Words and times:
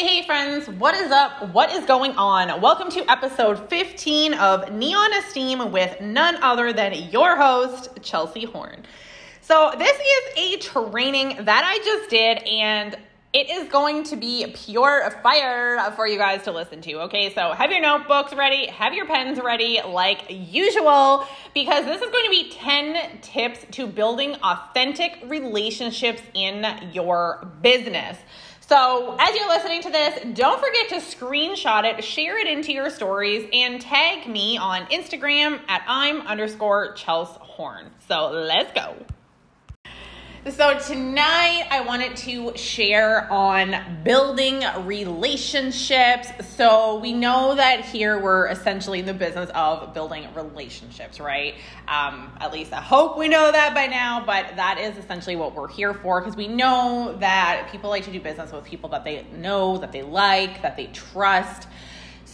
Hey, 0.00 0.20
hey, 0.20 0.26
friends, 0.26 0.66
what 0.66 0.94
is 0.94 1.12
up? 1.12 1.52
What 1.52 1.70
is 1.72 1.84
going 1.84 2.12
on? 2.12 2.62
Welcome 2.62 2.88
to 2.92 3.04
episode 3.10 3.68
15 3.68 4.32
of 4.32 4.72
Neon 4.72 5.12
Esteem 5.12 5.70
with 5.72 6.00
none 6.00 6.42
other 6.42 6.72
than 6.72 6.94
your 7.10 7.36
host, 7.36 7.90
Chelsey 8.00 8.46
Horne. 8.46 8.86
So, 9.42 9.74
this 9.76 9.94
is 9.98 10.38
a 10.38 10.56
training 10.56 11.44
that 11.44 11.64
I 11.66 11.84
just 11.84 12.08
did, 12.08 12.38
and 12.48 12.96
it 13.34 13.50
is 13.50 13.68
going 13.68 14.04
to 14.04 14.16
be 14.16 14.50
pure 14.56 15.10
fire 15.22 15.92
for 15.94 16.08
you 16.08 16.16
guys 16.16 16.44
to 16.44 16.50
listen 16.50 16.80
to. 16.80 17.02
Okay, 17.02 17.34
so 17.34 17.52
have 17.52 17.70
your 17.70 17.82
notebooks 17.82 18.32
ready, 18.32 18.68
have 18.68 18.94
your 18.94 19.04
pens 19.04 19.38
ready, 19.38 19.80
like 19.86 20.24
usual, 20.30 21.26
because 21.52 21.84
this 21.84 22.00
is 22.00 22.10
going 22.10 22.24
to 22.24 22.30
be 22.30 22.50
10 22.52 23.20
tips 23.20 23.66
to 23.72 23.86
building 23.86 24.34
authentic 24.36 25.18
relationships 25.26 26.22
in 26.32 26.66
your 26.90 27.46
business. 27.60 28.16
So, 28.70 29.16
as 29.18 29.34
you're 29.34 29.48
listening 29.48 29.82
to 29.82 29.90
this, 29.90 30.20
don't 30.32 30.60
forget 30.60 30.90
to 30.90 31.04
screenshot 31.04 31.82
it, 31.82 32.04
share 32.04 32.38
it 32.38 32.46
into 32.46 32.72
your 32.72 32.88
stories, 32.88 33.48
and 33.52 33.80
tag 33.80 34.28
me 34.28 34.58
on 34.58 34.86
Instagram 34.86 35.60
at 35.66 35.82
I'm 35.88 36.20
underscore 36.20 36.94
Chels 36.94 37.36
Horne. 37.38 37.90
So, 38.06 38.30
let's 38.30 38.70
go. 38.72 38.94
So, 40.48 40.78
tonight 40.78 41.66
I 41.70 41.82
wanted 41.82 42.16
to 42.16 42.56
share 42.56 43.30
on 43.30 44.02
building 44.02 44.62
relationships. 44.86 46.28
So, 46.56 46.98
we 46.98 47.12
know 47.12 47.56
that 47.56 47.84
here 47.84 48.18
we're 48.18 48.48
essentially 48.48 49.00
in 49.00 49.04
the 49.04 49.12
business 49.12 49.50
of 49.54 49.92
building 49.92 50.26
relationships, 50.34 51.20
right? 51.20 51.56
Um, 51.86 52.32
at 52.40 52.54
least 52.54 52.72
I 52.72 52.80
hope 52.80 53.18
we 53.18 53.28
know 53.28 53.52
that 53.52 53.74
by 53.74 53.86
now, 53.86 54.24
but 54.24 54.56
that 54.56 54.78
is 54.78 54.96
essentially 54.96 55.36
what 55.36 55.54
we're 55.54 55.68
here 55.68 55.92
for 55.92 56.22
because 56.22 56.38
we 56.38 56.48
know 56.48 57.14
that 57.20 57.68
people 57.70 57.90
like 57.90 58.04
to 58.04 58.10
do 58.10 58.18
business 58.18 58.50
with 58.50 58.64
people 58.64 58.88
that 58.90 59.04
they 59.04 59.26
know, 59.34 59.76
that 59.76 59.92
they 59.92 60.02
like, 60.02 60.62
that 60.62 60.74
they 60.74 60.86
trust. 60.86 61.68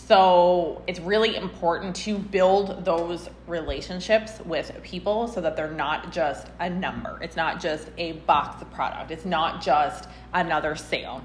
So 0.07 0.83
it's 0.87 1.01
really 1.01 1.35
important 1.35 1.97
to 1.97 2.17
build 2.17 2.85
those 2.85 3.29
relationships 3.49 4.39
with 4.45 4.71
people 4.85 5.27
so 5.27 5.41
that 5.41 5.57
they're 5.57 5.69
not 5.69 6.13
just 6.13 6.47
a 6.61 6.71
number. 6.71 7.19
It's 7.21 7.35
not 7.35 7.61
just 7.61 7.89
a 7.99 8.13
box 8.13 8.63
of 8.63 8.71
product. 8.73 9.11
It's 9.11 9.25
not 9.25 9.61
just 9.61 10.09
another 10.33 10.77
sale. 10.77 11.25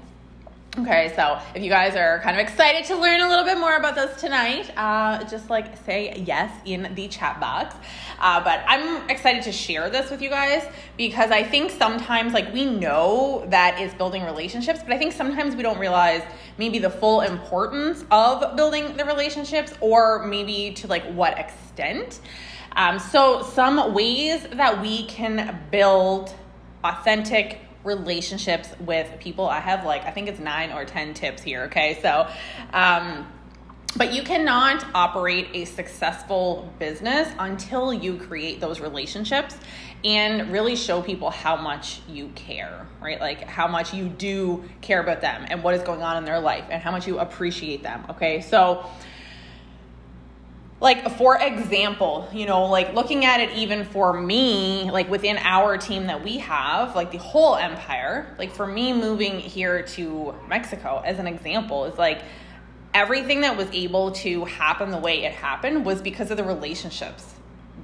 Okay, 0.78 1.12
so 1.14 1.38
if 1.54 1.62
you 1.62 1.68
guys 1.68 1.96
are 1.96 2.20
kind 2.20 2.34
of 2.34 2.40
excited 2.40 2.86
to 2.86 2.96
learn 2.96 3.20
a 3.20 3.28
little 3.28 3.44
bit 3.44 3.58
more 3.58 3.76
about 3.76 3.94
this 3.94 4.18
tonight, 4.18 4.72
uh, 4.74 5.22
just 5.24 5.50
like 5.50 5.76
say 5.84 6.24
yes 6.26 6.50
in 6.64 6.94
the 6.94 7.08
chat 7.08 7.38
box. 7.38 7.76
Uh, 8.18 8.42
but 8.42 8.64
I'm 8.66 9.10
excited 9.10 9.42
to 9.42 9.52
share 9.52 9.90
this 9.90 10.10
with 10.10 10.22
you 10.22 10.30
guys 10.30 10.66
because 10.96 11.30
I 11.30 11.42
think 11.42 11.72
sometimes, 11.72 12.32
like, 12.32 12.54
we 12.54 12.64
know 12.64 13.44
that 13.48 13.78
it's 13.78 13.92
building 13.92 14.22
relationships, 14.22 14.80
but 14.82 14.94
I 14.94 14.98
think 14.98 15.12
sometimes 15.12 15.56
we 15.56 15.62
don't 15.62 15.78
realize 15.78 16.22
maybe 16.56 16.78
the 16.78 16.88
full 16.88 17.20
importance 17.20 18.06
of 18.10 18.56
building 18.56 18.96
the 18.96 19.04
relationships 19.04 19.74
or 19.82 20.24
maybe 20.26 20.72
to 20.76 20.86
like 20.86 21.04
what 21.12 21.38
extent. 21.38 22.20
Um, 22.76 22.98
so, 22.98 23.42
some 23.42 23.92
ways 23.92 24.46
that 24.54 24.80
we 24.80 25.04
can 25.04 25.60
build 25.70 26.34
authentic 26.82 27.60
relationships 27.84 28.70
with 28.80 29.18
people. 29.20 29.48
I 29.48 29.60
have 29.60 29.84
like, 29.84 30.04
I 30.04 30.10
think 30.10 30.28
it's 30.28 30.40
nine 30.40 30.72
or 30.72 30.84
10 30.84 31.14
tips 31.14 31.42
here, 31.42 31.64
okay? 31.64 31.98
So, 32.00 32.28
um, 32.72 33.26
but 33.94 34.14
you 34.14 34.22
cannot 34.22 34.86
operate 34.94 35.48
a 35.52 35.66
successful 35.66 36.72
business 36.78 37.28
until 37.38 37.92
you 37.92 38.16
create 38.16 38.58
those 38.58 38.80
relationships 38.80 39.56
and 40.04 40.50
really 40.50 40.76
show 40.76 41.02
people 41.02 41.30
how 41.30 41.56
much 41.56 42.00
you 42.08 42.28
care, 42.34 42.86
right? 43.02 43.20
Like 43.20 43.42
how 43.42 43.68
much 43.68 43.92
you 43.92 44.08
do 44.08 44.64
care 44.80 45.00
about 45.00 45.20
them 45.20 45.46
and 45.48 45.62
what 45.62 45.74
is 45.74 45.82
going 45.82 46.02
on 46.02 46.16
in 46.16 46.24
their 46.24 46.40
life 46.40 46.64
and 46.70 46.82
how 46.82 46.90
much 46.90 47.06
you 47.06 47.18
appreciate 47.18 47.82
them, 47.82 48.06
okay? 48.10 48.40
So, 48.40 48.86
like 50.82 51.16
for 51.16 51.38
example 51.38 52.28
you 52.32 52.44
know 52.44 52.66
like 52.66 52.92
looking 52.92 53.24
at 53.24 53.40
it 53.40 53.50
even 53.56 53.84
for 53.84 54.12
me 54.12 54.90
like 54.90 55.08
within 55.08 55.38
our 55.38 55.78
team 55.78 56.08
that 56.08 56.22
we 56.22 56.36
have 56.36 56.94
like 56.94 57.10
the 57.10 57.18
whole 57.18 57.56
empire 57.56 58.34
like 58.38 58.52
for 58.52 58.66
me 58.66 58.92
moving 58.92 59.38
here 59.38 59.82
to 59.82 60.34
mexico 60.48 61.00
as 61.06 61.18
an 61.18 61.26
example 61.26 61.86
is 61.86 61.96
like 61.96 62.22
everything 62.92 63.40
that 63.40 63.56
was 63.56 63.68
able 63.72 64.10
to 64.10 64.44
happen 64.44 64.90
the 64.90 64.98
way 64.98 65.24
it 65.24 65.32
happened 65.32 65.86
was 65.86 66.02
because 66.02 66.30
of 66.30 66.36
the 66.36 66.44
relationships 66.44 67.34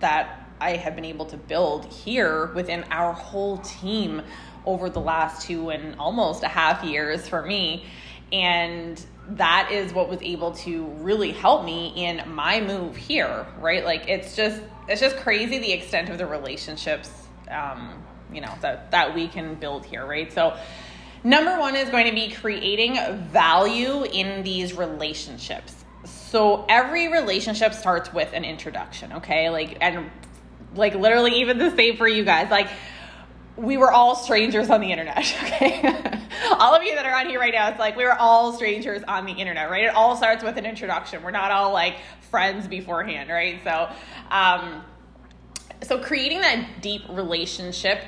that 0.01 0.51
i 0.61 0.73
have 0.73 0.95
been 0.95 1.07
able 1.07 1.25
to 1.25 1.37
build 1.37 1.87
here 1.87 2.47
within 2.55 2.85
our 2.91 3.13
whole 3.13 3.59
team 3.59 4.21
over 4.69 4.91
the 4.91 5.01
last 5.01 5.47
two 5.47 5.71
and 5.71 5.99
almost 5.99 6.43
a 6.43 6.49
half 6.49 6.85
years 6.85 7.27
for 7.27 7.43
me. 7.43 7.87
And 8.31 9.03
that 9.31 9.71
is 9.71 9.93
what 9.93 10.09
was 10.09 10.21
able 10.23 10.53
to 10.53 10.87
really 11.01 11.33
help 11.33 11.65
me 11.65 11.93
in 11.95 12.23
my 12.33 12.61
move 12.61 12.97
here 12.97 13.47
right? 13.61 13.85
Like 13.85 14.09
it's 14.09 14.35
just 14.35 14.61
it's 14.89 15.01
just 15.01 15.17
crazy 15.19 15.59
the 15.59 15.73
extent 15.73 16.09
of 16.09 16.19
the 16.19 16.27
relationships 16.27 17.11
um, 17.51 18.03
you 18.33 18.41
know 18.41 18.55
that 18.61 18.91
that 18.91 19.15
we 19.15 19.29
can 19.29 19.55
build 19.55 19.85
here 19.85 20.07
right? 20.07 20.33
So 20.33 20.57
number 21.25 21.59
one 21.59 21.77
is 21.77 21.91
going 21.91 22.07
to 22.07 22.15
be 22.15 22.31
creating 22.31 22.97
value 23.31 24.05
in 24.05 24.43
these 24.43 24.75
relationships. 24.75 25.75
So 26.05 26.65
every 26.69 27.09
relationship 27.09 27.75
starts 27.75 28.13
with 28.13 28.33
an 28.33 28.45
introduction 28.45 29.13
okay? 29.15 29.51
Like 29.51 29.77
and 29.81 30.11
like 30.75 30.95
literally 30.95 31.41
even 31.41 31.59
the 31.59 31.75
same 31.77 31.97
for 31.97 32.09
you 32.09 32.25
guys. 32.25 32.51
Like 32.51 32.69
we 33.59 33.77
were 33.77 33.91
all 33.91 34.15
strangers 34.15 34.71
on 34.71 34.81
the 34.81 34.91
internet, 34.91 35.19
okay? 35.45 35.81
all 36.59 36.75
of 36.75 36.83
you 36.83 36.95
that 36.95 37.05
are 37.05 37.15
on 37.15 37.29
here 37.29 37.41
right 37.41 37.53
now, 37.53 37.69
it's 37.69 37.79
like 37.79 37.97
we 37.97 38.05
were 38.05 38.19
all 38.19 38.53
strangers 38.53 39.03
on 39.09 39.27
the 39.27 39.33
internet, 39.33 39.71
right? 39.71 39.85
It 39.85 39.95
all 39.95 40.17
starts 40.17 40.45
with 40.45 40.57
an 40.57 40.65
introduction. 40.65 41.23
We're 41.23 41.33
not 41.33 41.51
all 41.51 41.73
like 41.73 41.97
friends 42.31 42.69
beforehand, 42.69 43.31
right? 43.31 43.61
So, 43.65 43.91
um, 44.31 44.85
so 45.83 45.99
creating 45.99 46.41
that 46.41 46.83
deep 46.83 47.03
relationship 47.09 48.05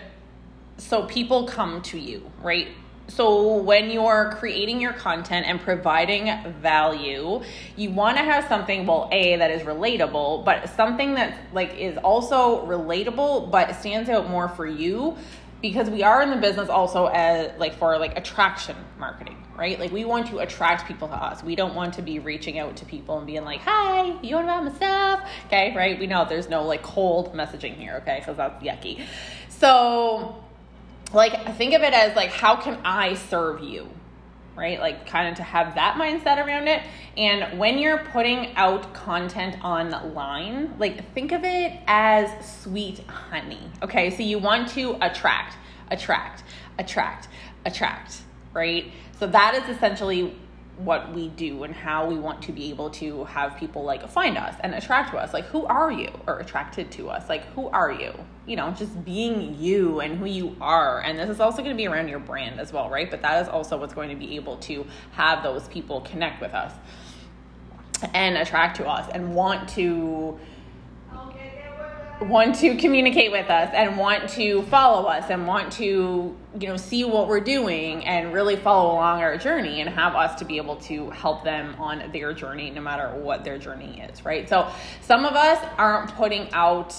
so 0.79 1.05
people 1.05 1.47
come 1.47 1.83
to 1.83 1.99
you, 1.99 2.31
right? 2.43 2.69
So 3.11 3.57
when 3.57 3.91
you're 3.91 4.33
creating 4.39 4.81
your 4.81 4.93
content 4.93 5.45
and 5.47 5.61
providing 5.61 6.31
value, 6.61 7.43
you 7.77 7.91
want 7.91 8.17
to 8.19 8.23
have 8.23 8.47
something 8.47 8.87
well 8.87 9.09
a 9.11 9.37
that 9.37 9.51
is 9.51 9.63
relatable, 9.63 10.45
but 10.45 10.69
something 10.77 11.15
that 11.15 11.37
like 11.53 11.77
is 11.77 11.99
also 11.99 12.65
relatable 12.67 13.51
but 13.51 13.75
stands 13.75 14.09
out 14.09 14.31
more 14.31 14.49
for 14.49 14.67
you 14.67 15.17
because 15.61 15.91
we 15.91 16.03
are 16.03 16.23
in 16.23 16.31
the 16.31 16.37
business 16.37 16.69
also 16.69 17.07
as 17.07 17.59
like 17.59 17.75
for 17.75 17.99
like 17.99 18.17
attraction 18.17 18.77
marketing 18.99 19.37
right? 19.57 19.79
Like 19.79 19.93
we 19.93 20.07
want 20.07 20.29
to 20.29 20.39
attract 20.39 20.89
people 20.89 21.07
to 21.09 21.15
us. 21.15 21.43
We 21.43 21.55
don't 21.55 21.75
want 21.75 21.93
to 21.95 22.03
be 22.03 22.19
reaching 22.19 22.59
out 22.59 22.77
to 22.77 22.87
people 22.87 23.19
and 23.19 23.27
being 23.27 23.45
like 23.45 23.61
hi 23.61 24.19
you 24.23 24.35
want 24.37 24.47
to 24.47 24.53
buy 24.53 24.61
my 24.61 24.73
stuff? 24.73 25.29
Okay 25.47 25.75
right? 25.77 25.99
We 25.99 26.07
know 26.07 26.25
there's 26.29 26.49
no 26.49 26.65
like 26.65 26.83
cold 26.83 27.35
messaging 27.35 27.75
here 27.75 27.99
okay? 28.03 28.21
Because 28.21 28.37
that's 28.37 28.63
yucky. 28.63 29.05
So 29.49 30.43
like 31.13 31.57
think 31.57 31.75
of 31.75 31.83
it 31.83 31.93
as 31.93 32.15
like 32.15 32.31
how 32.31 32.57
can 32.57 32.79
i 32.85 33.15
serve 33.15 33.63
you 33.63 33.89
right? 34.57 34.81
Like, 34.81 35.07
kind 35.07 35.29
of 35.29 35.37
to 35.37 35.43
have 35.43 35.75
that 35.77 35.95
mindset 35.95 36.45
around 36.45 36.69
it. 36.69 36.83
And 37.17 37.59
when 37.59 37.79
you're 37.79 37.99
putting 37.99 38.55
out 38.57 38.93
content 38.93 39.63
online, 39.65 40.75
like, 40.79 41.13
think 41.15 41.33
of 41.33 41.45
it 41.45 41.79
as 41.87 42.31
sweet 42.63 43.01
honey, 43.09 43.61
okay? 43.83 44.11
So 44.11 44.23
you 44.23 44.39
want 44.39 44.69
to 44.71 44.97
attract, 45.01 45.57
attract, 45.91 46.43
attract, 46.79 47.29
attract, 47.65 48.23
right? 48.53 48.93
So 49.19 49.27
that 49.27 49.55
is 49.55 49.75
essentially 49.75 50.35
what 50.85 51.13
we 51.15 51.29
do 51.29 51.65
and 51.65 51.75
how 51.75 52.07
we 52.07 52.17
want 52.17 52.43
to 52.43 52.53
be 52.53 52.71
able 52.71 52.91
to 52.91 53.25
have 53.25 53.57
people 53.57 53.85
like 53.85 54.09
find 54.09 54.37
us 54.37 54.55
and 54.61 54.75
attract 54.75 55.11
to 55.13 55.19
us. 55.19 55.33
Like 55.33 55.45
who 55.47 55.65
are 55.67 55.91
you? 55.91 56.11
Or 56.27 56.39
attracted 56.41 56.91
to 56.93 57.09
us. 57.11 57.29
Like 57.29 57.45
who 57.55 57.69
are 57.69 57.93
you? 57.93 58.13
You 58.47 58.57
know 58.57 58.71
just 58.73 59.05
being 59.05 59.57
you 59.59 60.01
and 60.01 60.19
who 60.19 60.27
you 60.27 60.57
are. 60.61 61.01
And 61.03 61.19
this 61.19 61.31
is 61.31 61.41
also 61.41 61.59
going 61.59 61.71
to 61.71 61.77
be 61.77 61.87
around 61.87 62.09
your 62.09 62.19
brand 62.19 62.61
as 62.61 62.73
well 62.73 62.91
right? 62.91 63.11
But 63.11 63.23
that 63.23 63.43
is 63.43 63.49
also 63.49 63.79
what's 63.79 63.95
going 63.95 64.11
to 64.11 64.17
be 64.17 64.37
able 64.37 64.57
to 64.59 64.87
have 65.13 65.43
those 65.43 65.69
people 65.69 66.01
connect 66.03 66.41
with 66.41 66.55
us 66.55 66.73
and 68.15 68.37
attract 68.37 68.77
to 68.79 68.89
us 68.89 69.11
and 69.13 69.35
want 69.35 69.69
to 69.71 70.39
want 72.21 72.55
to 72.57 72.77
communicate 72.77 73.33
with 73.33 73.49
us 73.49 73.71
and 73.73 73.97
want 73.97 74.29
to 74.29 74.63
follow 74.65 75.09
us 75.09 75.31
and 75.31 75.47
want 75.47 75.73
to 75.73 76.37
you 76.59 76.69
know 76.69 76.77
see 76.77 77.03
what 77.03 77.29
we're 77.29 77.41
doing 77.41 78.05
and 78.05 78.33
really 78.33 78.57
follow 78.57 78.93
along 78.93 79.23
our 79.23 79.39
journey 79.39 79.81
and 79.81 79.89
have 79.89 80.15
us 80.15 80.39
to 80.39 80.45
be 80.45 80.59
able 80.59 80.77
to 80.77 81.09
help 81.11 81.43
them 81.45 81.75
on 81.79 82.11
their 82.13 82.35
journey 82.35 82.71
no 82.71 82.81
matter 82.81 83.09
what 83.21 83.43
their 83.43 83.59
journey 83.59 84.03
is 84.03 84.25
right? 84.25 84.49
So 84.49 84.71
some 85.01 85.25
of 85.25 85.33
us 85.33 85.65
aren't 85.79 86.15
putting 86.15 86.53
out 86.53 86.95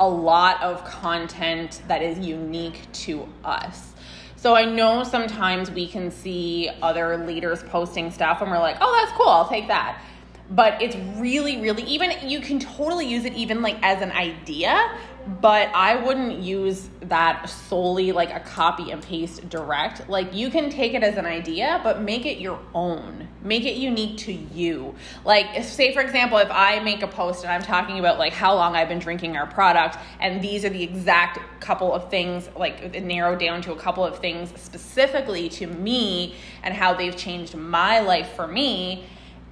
a 0.00 0.08
lot 0.08 0.62
of 0.62 0.82
content 0.84 1.82
that 1.86 2.02
is 2.02 2.18
unique 2.18 2.90
to 2.92 3.28
us. 3.44 3.92
So 4.36 4.56
I 4.56 4.64
know 4.64 5.04
sometimes 5.04 5.70
we 5.70 5.86
can 5.86 6.10
see 6.10 6.70
other 6.80 7.24
leaders 7.26 7.62
posting 7.62 8.10
stuff 8.10 8.40
and 8.40 8.50
we're 8.50 8.58
like, 8.58 8.78
oh, 8.80 9.00
that's 9.00 9.16
cool, 9.16 9.28
I'll 9.28 9.48
take 9.48 9.68
that 9.68 10.02
but 10.50 10.80
it's 10.82 10.96
really 11.18 11.60
really 11.60 11.82
even 11.84 12.12
you 12.28 12.40
can 12.40 12.58
totally 12.58 13.06
use 13.06 13.24
it 13.24 13.32
even 13.34 13.62
like 13.62 13.76
as 13.82 14.02
an 14.02 14.12
idea 14.12 14.98
but 15.40 15.70
I 15.74 15.96
wouldn't 15.96 16.40
use 16.40 16.88
that 17.02 17.48
solely 17.48 18.12
like 18.12 18.34
a 18.34 18.40
copy 18.40 18.90
and 18.90 19.02
paste 19.02 19.48
direct. 19.48 20.08
Like 20.08 20.34
you 20.34 20.50
can 20.50 20.68
take 20.68 20.94
it 20.94 21.02
as 21.02 21.16
an 21.16 21.26
idea, 21.26 21.80
but 21.84 22.00
make 22.00 22.26
it 22.26 22.38
your 22.38 22.58
own. 22.74 23.28
Make 23.42 23.64
it 23.64 23.76
unique 23.76 24.18
to 24.18 24.32
you. 24.32 24.94
Like 25.24 25.62
say 25.62 25.92
for 25.94 26.00
example, 26.00 26.38
if 26.38 26.50
I 26.50 26.80
make 26.80 27.02
a 27.02 27.06
post 27.06 27.44
and 27.44 27.52
I'm 27.52 27.62
talking 27.62 27.98
about 27.98 28.18
like 28.18 28.32
how 28.32 28.54
long 28.54 28.74
I've 28.74 28.88
been 28.88 28.98
drinking 28.98 29.36
our 29.36 29.46
product 29.46 29.96
and 30.20 30.42
these 30.42 30.64
are 30.64 30.70
the 30.70 30.82
exact 30.82 31.38
couple 31.60 31.92
of 31.92 32.10
things 32.10 32.48
like 32.56 33.00
narrowed 33.02 33.38
down 33.38 33.62
to 33.62 33.72
a 33.72 33.76
couple 33.76 34.04
of 34.04 34.18
things 34.18 34.52
specifically 34.60 35.48
to 35.50 35.66
me 35.66 36.34
and 36.62 36.74
how 36.74 36.94
they've 36.94 37.16
changed 37.16 37.54
my 37.54 38.00
life 38.00 38.32
for 38.34 38.48
me, 38.48 39.04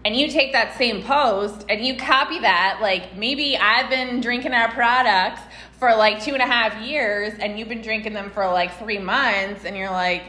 and 0.05 0.17
you 0.17 0.29
take 0.29 0.53
that 0.53 0.77
same 0.79 1.03
post 1.03 1.67
and 1.69 1.85
you 1.85 1.97
copy 1.97 2.39
that, 2.39 2.79
like 2.81 3.17
maybe 3.17 3.57
I've 3.57 3.91
been 3.91 4.21
drinking 4.21 4.53
our 4.53 4.71
products 4.71 5.43
for 5.79 5.95
like 5.95 6.23
two 6.23 6.33
and 6.33 6.43
a 6.43 6.47
half 6.47 6.81
years 6.83 7.35
and 7.39 7.59
you've 7.59 7.69
been 7.69 7.83
drinking 7.83 8.13
them 8.13 8.31
for 8.31 8.47
like 8.47 8.79
three 8.79 8.99
months, 8.99 9.65
and 9.65 9.77
you're 9.77 9.91
like, 9.91 10.23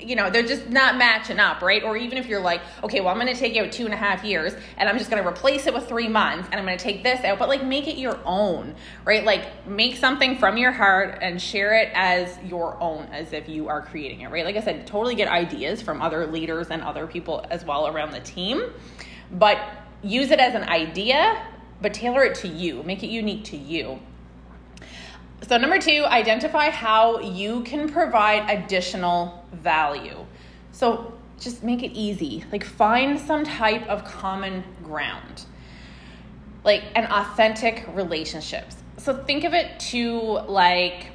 you 0.00 0.16
know, 0.16 0.30
they're 0.30 0.46
just 0.46 0.68
not 0.68 0.96
matching 0.96 1.38
up, 1.38 1.62
right? 1.62 1.82
Or 1.82 1.96
even 1.96 2.18
if 2.18 2.26
you're 2.26 2.40
like, 2.40 2.60
okay, 2.82 3.00
well, 3.00 3.08
I'm 3.08 3.20
going 3.20 3.32
to 3.32 3.38
take 3.38 3.56
out 3.56 3.72
two 3.72 3.84
and 3.84 3.94
a 3.94 3.96
half 3.96 4.24
years 4.24 4.54
and 4.76 4.88
I'm 4.88 4.98
just 4.98 5.10
going 5.10 5.22
to 5.22 5.28
replace 5.28 5.66
it 5.66 5.74
with 5.74 5.88
three 5.88 6.08
months 6.08 6.48
and 6.50 6.60
I'm 6.60 6.66
going 6.66 6.76
to 6.76 6.82
take 6.82 7.02
this 7.02 7.24
out, 7.24 7.38
but 7.38 7.48
like 7.48 7.64
make 7.64 7.88
it 7.88 7.96
your 7.96 8.18
own, 8.24 8.74
right? 9.04 9.24
Like 9.24 9.66
make 9.66 9.96
something 9.96 10.38
from 10.38 10.56
your 10.56 10.72
heart 10.72 11.18
and 11.22 11.40
share 11.40 11.74
it 11.74 11.90
as 11.94 12.38
your 12.44 12.80
own, 12.80 13.04
as 13.12 13.32
if 13.32 13.48
you 13.48 13.68
are 13.68 13.82
creating 13.82 14.22
it, 14.22 14.30
right? 14.30 14.44
Like 14.44 14.56
I 14.56 14.60
said, 14.60 14.86
totally 14.86 15.14
get 15.14 15.28
ideas 15.28 15.82
from 15.82 16.02
other 16.02 16.26
leaders 16.26 16.68
and 16.68 16.82
other 16.82 17.06
people 17.06 17.44
as 17.50 17.64
well 17.64 17.86
around 17.86 18.12
the 18.12 18.20
team, 18.20 18.62
but 19.32 19.58
use 20.02 20.30
it 20.30 20.38
as 20.38 20.54
an 20.54 20.64
idea, 20.64 21.46
but 21.80 21.94
tailor 21.94 22.24
it 22.24 22.34
to 22.36 22.48
you, 22.48 22.82
make 22.82 23.02
it 23.02 23.08
unique 23.08 23.44
to 23.44 23.56
you. 23.56 24.00
So, 25.42 25.58
number 25.58 25.78
two, 25.78 26.04
identify 26.06 26.70
how 26.70 27.18
you 27.18 27.62
can 27.64 27.88
provide 27.88 28.48
additional 28.48 29.44
value. 29.52 30.24
So, 30.72 31.12
just 31.38 31.62
make 31.62 31.82
it 31.82 31.92
easy. 31.92 32.44
Like, 32.50 32.64
find 32.64 33.18
some 33.18 33.44
type 33.44 33.86
of 33.86 34.04
common 34.04 34.64
ground, 34.82 35.44
like 36.64 36.84
an 36.94 37.06
authentic 37.06 37.84
relationships. 37.92 38.76
So, 38.96 39.22
think 39.24 39.44
of 39.44 39.52
it 39.52 39.78
to 39.90 40.10
like, 40.48 41.08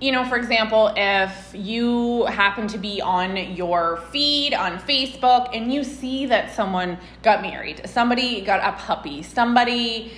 you 0.00 0.10
know, 0.10 0.24
for 0.24 0.36
example, 0.36 0.92
if 0.96 1.52
you 1.54 2.24
happen 2.24 2.68
to 2.68 2.78
be 2.78 3.02
on 3.02 3.36
your 3.54 3.98
feed 4.12 4.54
on 4.54 4.78
Facebook 4.78 5.54
and 5.54 5.72
you 5.72 5.84
see 5.84 6.26
that 6.26 6.54
someone 6.54 6.98
got 7.22 7.42
married, 7.42 7.82
somebody 7.86 8.40
got 8.40 8.60
a 8.60 8.76
puppy, 8.78 9.22
somebody 9.22 10.12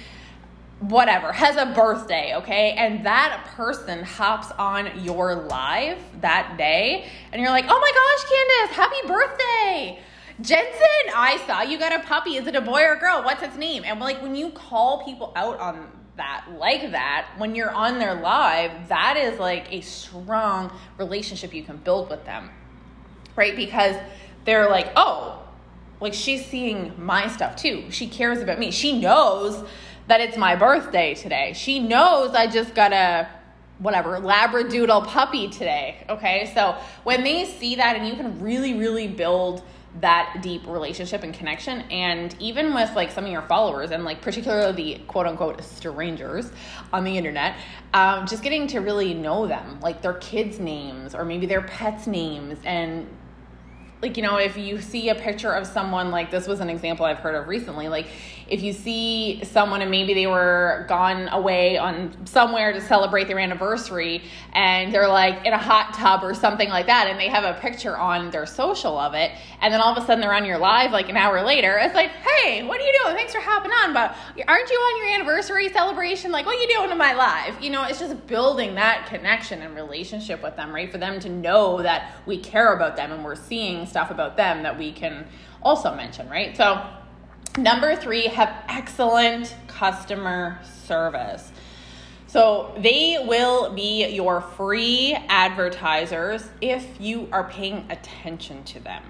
whatever 0.80 1.32
has 1.32 1.56
a 1.56 1.72
birthday 1.74 2.34
okay? 2.36 2.72
And 2.72 3.04
that 3.06 3.46
person 3.54 4.02
hops 4.02 4.50
on 4.58 5.02
your 5.02 5.34
live 5.34 5.98
that 6.20 6.56
day 6.58 7.08
and 7.32 7.40
you're 7.40 7.50
like 7.50 7.64
oh 7.68 7.80
my 7.80 7.92
gosh 7.94 8.30
candace 8.30 8.76
happy 8.76 9.06
birthday! 9.06 10.02
Jensen 10.40 11.14
i 11.14 11.42
saw 11.46 11.62
you 11.62 11.78
got 11.78 11.94
a 11.94 12.00
puppy. 12.06 12.36
Is 12.36 12.46
it 12.46 12.54
a 12.54 12.60
boy 12.60 12.82
or 12.82 12.92
a 12.92 12.98
girl? 12.98 13.22
What's 13.22 13.42
its 13.42 13.56
name? 13.56 13.84
And 13.86 13.98
like 14.00 14.20
when 14.20 14.36
you 14.36 14.50
call 14.50 15.04
people 15.04 15.32
out 15.34 15.58
on 15.58 15.88
that 16.16 16.46
like 16.58 16.92
that 16.92 17.28
when 17.38 17.54
you're 17.54 17.70
on 17.70 17.98
their 17.98 18.14
live 18.14 18.88
that 18.88 19.16
is 19.16 19.38
like 19.38 19.70
a 19.70 19.80
strong 19.82 20.72
relationship 20.96 21.52
you 21.52 21.62
can 21.62 21.76
build 21.76 22.08
with 22.08 22.24
them 22.24 22.50
right? 23.34 23.54
Because 23.56 23.96
they're 24.44 24.68
like 24.68 24.92
oh 24.96 25.42
like 26.00 26.12
she's 26.12 26.44
seeing 26.44 26.92
my 26.98 27.28
stuff 27.28 27.56
too. 27.56 27.90
She 27.90 28.06
cares 28.06 28.40
about 28.40 28.58
me. 28.58 28.70
She 28.70 29.00
knows 29.00 29.66
that 30.06 30.20
it's 30.20 30.36
my 30.36 30.56
birthday 30.56 31.14
today. 31.14 31.52
She 31.54 31.78
knows 31.78 32.34
I 32.34 32.46
just 32.46 32.74
got 32.74 32.92
a 32.92 33.28
whatever 33.78 34.18
labradoodle 34.18 35.06
puppy 35.06 35.48
today. 35.48 36.04
Okay, 36.08 36.50
so 36.54 36.76
when 37.04 37.24
they 37.24 37.44
see 37.44 37.76
that, 37.76 37.96
and 37.96 38.06
you 38.06 38.14
can 38.14 38.40
really, 38.40 38.74
really 38.74 39.08
build 39.08 39.62
that 40.00 40.40
deep 40.42 40.66
relationship 40.66 41.22
and 41.22 41.32
connection 41.32 41.80
and 41.90 42.36
even 42.38 42.74
with 42.74 42.94
like 42.94 43.10
some 43.10 43.24
of 43.24 43.30
your 43.30 43.42
followers 43.42 43.90
and 43.90 44.04
like 44.04 44.20
particularly 44.20 44.72
the 44.72 45.04
quote 45.06 45.26
unquote 45.26 45.62
strangers 45.62 46.52
on 46.92 47.02
the 47.02 47.16
internet 47.16 47.56
um, 47.94 48.26
just 48.26 48.42
getting 48.42 48.66
to 48.66 48.80
really 48.80 49.14
know 49.14 49.46
them 49.46 49.80
like 49.80 50.02
their 50.02 50.14
kids 50.14 50.58
names 50.58 51.14
or 51.14 51.24
maybe 51.24 51.46
their 51.46 51.62
pets 51.62 52.06
names 52.06 52.58
and 52.64 53.06
like 54.02 54.16
you 54.16 54.22
know 54.22 54.36
if 54.36 54.56
you 54.56 54.80
see 54.80 55.08
a 55.08 55.14
picture 55.14 55.52
of 55.52 55.66
someone 55.66 56.10
like 56.10 56.30
this 56.30 56.46
was 56.46 56.60
an 56.60 56.68
example 56.68 57.06
i've 57.06 57.18
heard 57.18 57.34
of 57.34 57.48
recently 57.48 57.88
like 57.88 58.06
if 58.48 58.62
you 58.62 58.72
see 58.72 59.42
someone 59.42 59.82
and 59.82 59.90
maybe 59.90 60.14
they 60.14 60.26
were 60.26 60.84
gone 60.88 61.28
away 61.28 61.78
on 61.78 62.14
somewhere 62.26 62.72
to 62.72 62.80
celebrate 62.80 63.26
their 63.26 63.38
anniversary 63.38 64.22
and 64.52 64.94
they're 64.94 65.08
like 65.08 65.44
in 65.44 65.52
a 65.52 65.58
hot 65.58 65.94
tub 65.94 66.22
or 66.22 66.34
something 66.34 66.68
like 66.68 66.86
that 66.86 67.08
and 67.08 67.18
they 67.18 67.28
have 67.28 67.44
a 67.44 67.58
picture 67.60 67.96
on 67.96 68.30
their 68.30 68.46
social 68.46 68.98
of 68.98 69.14
it 69.14 69.32
and 69.60 69.72
then 69.72 69.80
all 69.80 69.96
of 69.96 70.02
a 70.02 70.06
sudden 70.06 70.20
they're 70.20 70.34
on 70.34 70.44
your 70.44 70.58
live 70.58 70.92
like 70.92 71.08
an 71.08 71.16
hour 71.16 71.42
later 71.42 71.78
it's 71.80 71.94
like 71.94 72.10
hey 72.10 72.62
what 72.62 72.80
are 72.80 72.84
you 72.84 72.98
doing? 73.02 73.16
Thanks 73.16 73.32
for 73.32 73.40
hopping 73.40 73.72
on 73.72 73.92
but 73.92 74.14
aren't 74.46 74.70
you 74.70 74.76
on 74.76 75.04
your 75.04 75.14
anniversary 75.14 75.68
celebration? 75.70 76.30
Like 76.30 76.46
what 76.46 76.56
are 76.56 76.60
you 76.60 76.68
doing 76.68 76.90
in 76.90 76.98
my 76.98 77.14
live? 77.14 77.60
You 77.62 77.70
know 77.70 77.84
it's 77.84 77.98
just 77.98 78.26
building 78.26 78.74
that 78.74 79.06
connection 79.06 79.62
and 79.62 79.74
relationship 79.74 80.42
with 80.42 80.54
them 80.56 80.72
right? 80.72 80.90
For 80.92 80.98
them 80.98 81.18
to 81.20 81.28
know 81.28 81.82
that 81.82 82.16
we 82.26 82.38
care 82.38 82.74
about 82.74 82.96
them 82.96 83.10
and 83.10 83.24
we're 83.24 83.34
seeing 83.34 83.85
stuff 83.86 84.10
about 84.10 84.36
them 84.36 84.62
that 84.62 84.78
we 84.78 84.92
can 84.92 85.26
also 85.62 85.94
mention 85.94 86.28
right 86.28 86.56
so 86.56 86.82
Number 87.56 87.96
three, 87.96 88.26
have 88.26 88.54
excellent 88.68 89.56
customer 89.66 90.58
service. 90.84 91.50
So 92.26 92.74
they 92.76 93.16
will 93.26 93.72
be 93.72 94.06
your 94.08 94.42
free 94.42 95.16
advertisers 95.30 96.46
if 96.60 97.00
you 97.00 97.28
are 97.32 97.48
paying 97.48 97.86
attention 97.88 98.62
to 98.64 98.80
them, 98.80 99.02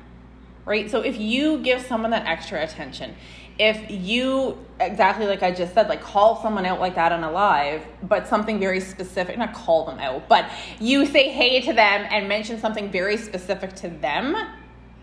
right? 0.64 0.88
So 0.88 1.00
if 1.00 1.18
you 1.18 1.58
give 1.58 1.82
someone 1.82 2.12
that 2.12 2.24
extra 2.24 2.62
attention, 2.62 3.16
if 3.58 3.90
you 3.90 4.58
exactly 4.78 5.26
like 5.26 5.42
I 5.42 5.50
just 5.50 5.74
said, 5.74 5.88
like 5.88 6.02
call 6.02 6.40
someone 6.40 6.66
out 6.66 6.78
like 6.78 6.94
that 6.94 7.10
on 7.10 7.24
a 7.24 7.32
live, 7.32 7.84
but 8.04 8.28
something 8.28 8.60
very 8.60 8.78
specific, 8.78 9.38
not 9.38 9.54
call 9.54 9.86
them 9.86 9.98
out, 9.98 10.28
but 10.28 10.48
you 10.78 11.04
say 11.04 11.30
hey 11.30 11.62
to 11.62 11.72
them 11.72 12.06
and 12.10 12.28
mention 12.28 12.60
something 12.60 12.92
very 12.92 13.16
specific 13.16 13.74
to 13.76 13.88
them, 13.88 14.36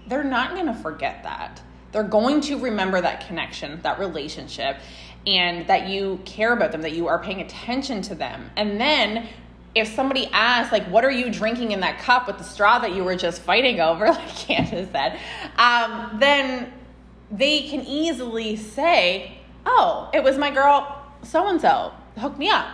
they're 0.07 0.23
not 0.23 0.55
gonna 0.55 0.75
forget 0.75 1.23
that. 1.23 1.61
They're 1.91 2.03
going 2.03 2.41
to 2.41 2.57
remember 2.57 2.99
that 3.01 3.27
connection, 3.27 3.79
that 3.83 3.99
relationship, 3.99 4.77
and 5.27 5.67
that 5.67 5.87
you 5.87 6.19
care 6.25 6.53
about 6.53 6.71
them, 6.71 6.81
that 6.81 6.93
you 6.93 7.07
are 7.07 7.21
paying 7.21 7.41
attention 7.41 8.01
to 8.03 8.15
them. 8.15 8.49
And 8.55 8.79
then 8.81 9.27
if 9.75 9.87
somebody 9.87 10.27
asks, 10.33 10.71
like, 10.71 10.85
what 10.87 11.05
are 11.05 11.11
you 11.11 11.31
drinking 11.31 11.71
in 11.71 11.79
that 11.81 11.99
cup 11.99 12.27
with 12.27 12.37
the 12.37 12.43
straw 12.43 12.79
that 12.79 12.93
you 12.93 13.03
were 13.03 13.15
just 13.15 13.41
fighting 13.41 13.79
over, 13.79 14.05
like 14.11 14.35
Candace 14.35 14.89
said, 14.91 15.19
um, 15.57 16.17
then 16.19 16.73
they 17.31 17.61
can 17.67 17.81
easily 17.81 18.55
say, 18.55 19.37
oh, 19.65 20.09
it 20.13 20.23
was 20.23 20.37
my 20.37 20.51
girl 20.51 20.99
so 21.23 21.47
and 21.47 21.61
so 21.61 21.93
hooked 22.17 22.37
me 22.37 22.49
up 22.49 22.67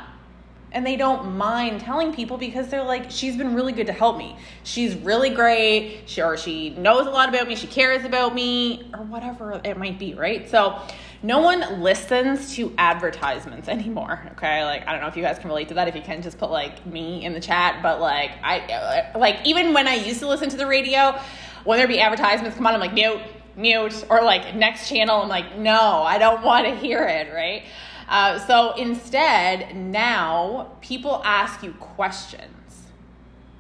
and 0.72 0.86
they 0.86 0.96
don't 0.96 1.36
mind 1.36 1.82
telling 1.82 2.14
people 2.14 2.38
because 2.38 2.68
they're 2.68 2.84
like 2.84 3.10
she's 3.10 3.36
been 3.36 3.56
really 3.56 3.74
good 3.74 3.88
to 3.88 3.94
help 3.94 4.18
me. 4.18 4.36
She's 4.64 4.96
really 4.96 5.30
great. 5.30 6.02
She, 6.06 6.22
or 6.22 6.38
she 6.38 6.72
knows 6.72 7.08
a 7.08 7.10
lot 7.12 7.30
about 7.30 7.48
me. 7.48 7.56
She 7.56 7.68
cares 7.68 8.06
about 8.06 8.36
me 8.36 8.90
or 8.94 9.04
whatever 9.04 9.60
it 9.64 9.78
might 9.78 10.00
be 10.00 10.14
right? 10.14 10.50
So 10.50 10.82
no 11.22 11.40
one 11.40 11.82
listens 11.82 12.56
to 12.56 12.74
advertisements 12.78 13.68
anymore 13.68 14.22
okay? 14.32 14.64
Like 14.64 14.88
i 14.88 14.92
don't 14.92 15.02
know 15.02 15.08
if 15.08 15.18
you 15.18 15.24
guys 15.24 15.40
can 15.40 15.50
relate 15.50 15.68
to 15.70 15.74
that 15.76 15.88
if 15.88 15.96
you 15.96 16.02
can 16.02 16.22
just 16.22 16.38
put 16.38 16.50
like 16.50 16.86
me 16.86 17.26
in 17.26 17.34
the 17.34 17.40
chat 17.40 17.82
but 17.84 18.00
like 18.00 18.32
i 18.44 18.60
uh, 18.60 19.20
like 19.20 19.46
even 19.46 19.74
when 19.74 19.88
i 19.88 19.96
used 19.96 20.20
to 20.20 20.28
listen 20.28 20.50
to 20.50 20.58
the 20.58 20.68
radio 20.68 21.20
when 21.64 21.78
there 21.78 21.88
be 21.88 22.00
advertisements 22.00 22.56
come 22.56 22.68
on 22.68 22.74
i'm 22.74 22.80
like 22.80 22.94
mute 22.94 23.20
mute 23.56 24.06
or 24.10 24.22
like 24.22 24.56
next 24.56 24.88
channel 24.88 25.22
i'm 25.22 25.30
like 25.30 25.58
no 25.58 26.04
i 26.04 26.18
don't 26.18 26.44
want 26.44 26.66
to 26.66 26.76
hear 26.76 27.04
it 27.04 27.34
right 27.34 27.64
uh, 28.10 28.40
so 28.40 28.74
instead, 28.74 29.76
now 29.76 30.72
people 30.82 31.22
ask 31.24 31.62
you 31.62 31.74
questions 31.74 32.88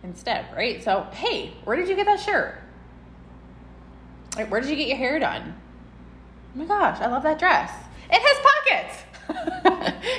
instead, 0.03 0.45
right? 0.55 0.83
So, 0.83 1.05
hey, 1.11 1.53
where 1.63 1.75
did 1.75 1.87
you 1.87 1.95
get 1.95 2.07
that 2.07 2.19
shirt? 2.19 2.59
Like, 4.35 4.49
where 4.49 4.59
did 4.59 4.71
you 4.71 4.75
get 4.75 4.87
your 4.87 4.97
hair 4.97 5.19
done? 5.19 5.55
Oh 6.55 6.59
my 6.59 6.65
gosh, 6.65 6.99
I 6.99 7.05
love 7.07 7.21
that 7.23 7.37
dress. 7.37 7.71
It 8.11 8.19
has 8.19 8.37
pockets. 8.49 9.03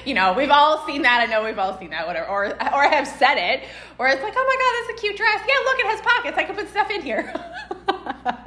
you 0.07 0.15
know, 0.15 0.33
we've 0.33 0.51
all 0.51 0.87
seen 0.87 1.03
that. 1.03 1.21
I 1.21 1.27
know 1.27 1.43
we've 1.45 1.59
all 1.59 1.77
seen 1.77 1.91
that, 1.91 2.07
whatever, 2.07 2.29
or 2.29 2.45
or 2.47 2.85
have 2.85 3.09
said 3.09 3.35
it, 3.35 3.65
where 3.97 4.09
it's 4.11 4.23
like, 4.23 4.35
oh 4.37 4.45
my 4.47 4.57
god, 4.57 4.73
that's 4.87 4.99
a 4.99 5.03
cute 5.03 5.17
dress. 5.17 5.41
Yeah, 5.49 5.55
look, 5.65 5.79
it 5.81 5.87
has 5.87 6.01
pockets. 6.03 6.39
I 6.39 6.45
can 6.45 6.55
put 6.55 6.69
stuff 6.69 6.89
in 6.91 7.03
here. 7.03 7.35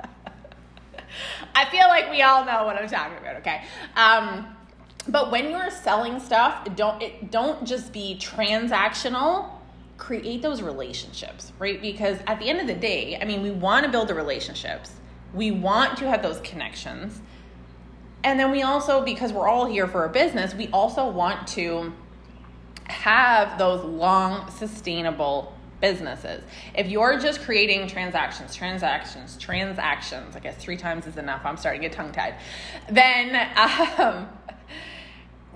I 1.55 1.65
feel 1.65 1.87
like 1.89 2.09
we 2.09 2.21
all 2.21 2.45
know 2.45 2.63
what 2.63 2.77
I'm 2.77 2.87
talking 2.87 3.17
about. 3.17 3.35
Okay. 3.37 3.63
Um, 3.95 4.55
but 5.07 5.31
when 5.31 5.49
you're 5.49 5.69
selling 5.69 6.19
stuff, 6.19 6.67
don't 6.75 7.01
it 7.01 7.31
don't 7.31 7.65
just 7.65 7.91
be 7.91 8.17
transactional. 8.19 9.49
Create 9.97 10.41
those 10.41 10.61
relationships, 10.61 11.51
right? 11.59 11.81
Because 11.81 12.17
at 12.27 12.39
the 12.39 12.49
end 12.49 12.59
of 12.59 12.67
the 12.67 12.73
day, 12.73 13.17
I 13.21 13.25
mean, 13.25 13.41
we 13.41 13.51
want 13.51 13.85
to 13.85 13.91
build 13.91 14.07
the 14.07 14.15
relationships. 14.15 14.91
We 15.33 15.51
want 15.51 15.97
to 15.99 16.09
have 16.09 16.21
those 16.21 16.39
connections. 16.39 17.21
And 18.23 18.39
then 18.39 18.51
we 18.51 18.61
also 18.61 19.03
because 19.03 19.33
we're 19.33 19.47
all 19.47 19.65
here 19.65 19.87
for 19.87 20.05
a 20.05 20.09
business, 20.09 20.53
we 20.53 20.69
also 20.69 21.09
want 21.09 21.47
to 21.49 21.93
have 22.85 23.57
those 23.57 23.83
long, 23.83 24.49
sustainable 24.51 25.53
businesses. 25.81 26.41
If 26.75 26.87
you're 26.87 27.19
just 27.19 27.41
creating 27.41 27.87
transactions, 27.87 28.55
transactions, 28.55 29.37
transactions, 29.37 30.35
I 30.35 30.39
guess 30.39 30.55
three 30.55 30.77
times 30.77 31.07
is 31.07 31.17
enough. 31.17 31.41
I'm 31.43 31.57
starting 31.57 31.81
to 31.81 31.89
get 31.89 31.95
tongue 31.95 32.13
tied. 32.13 32.35
Then, 32.89 33.35
um, 33.97 34.29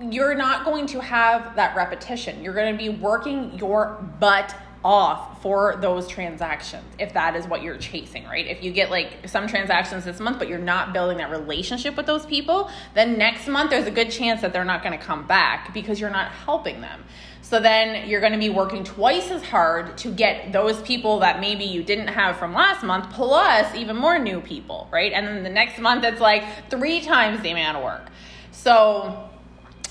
you're 0.00 0.34
not 0.34 0.64
going 0.64 0.86
to 0.88 1.00
have 1.00 1.56
that 1.56 1.76
repetition. 1.76 2.42
You're 2.42 2.54
going 2.54 2.72
to 2.72 2.78
be 2.78 2.88
working 2.88 3.58
your 3.58 4.00
butt 4.20 4.54
off 4.84 5.42
for 5.42 5.76
those 5.80 6.06
transactions 6.06 6.84
if 6.98 7.12
that 7.12 7.34
is 7.34 7.46
what 7.46 7.62
you're 7.62 7.76
chasing, 7.78 8.24
right? 8.24 8.46
If 8.46 8.62
you 8.62 8.70
get 8.70 8.90
like 8.90 9.28
some 9.28 9.48
transactions 9.48 10.04
this 10.04 10.20
month, 10.20 10.38
but 10.38 10.48
you're 10.48 10.58
not 10.58 10.92
building 10.92 11.18
that 11.18 11.30
relationship 11.30 11.96
with 11.96 12.06
those 12.06 12.24
people, 12.24 12.70
then 12.94 13.18
next 13.18 13.48
month 13.48 13.70
there's 13.70 13.86
a 13.86 13.90
good 13.90 14.10
chance 14.10 14.40
that 14.40 14.52
they're 14.52 14.64
not 14.64 14.84
going 14.84 14.96
to 14.96 15.04
come 15.04 15.26
back 15.26 15.74
because 15.74 16.00
you're 16.00 16.10
not 16.10 16.30
helping 16.30 16.80
them. 16.80 17.04
So 17.42 17.60
then 17.60 18.08
you're 18.08 18.20
going 18.20 18.34
to 18.34 18.38
be 18.38 18.50
working 18.50 18.84
twice 18.84 19.30
as 19.30 19.42
hard 19.42 19.98
to 19.98 20.10
get 20.10 20.52
those 20.52 20.80
people 20.82 21.20
that 21.20 21.40
maybe 21.40 21.64
you 21.64 21.82
didn't 21.82 22.08
have 22.08 22.36
from 22.36 22.52
last 22.52 22.84
month, 22.84 23.10
plus 23.10 23.74
even 23.74 23.96
more 23.96 24.18
new 24.18 24.40
people, 24.40 24.86
right? 24.92 25.12
And 25.12 25.26
then 25.26 25.42
the 25.42 25.50
next 25.50 25.78
month 25.80 26.04
it's 26.04 26.20
like 26.20 26.44
three 26.70 27.00
times 27.00 27.40
the 27.42 27.50
amount 27.50 27.78
of 27.78 27.84
work. 27.84 28.10
So 28.52 29.27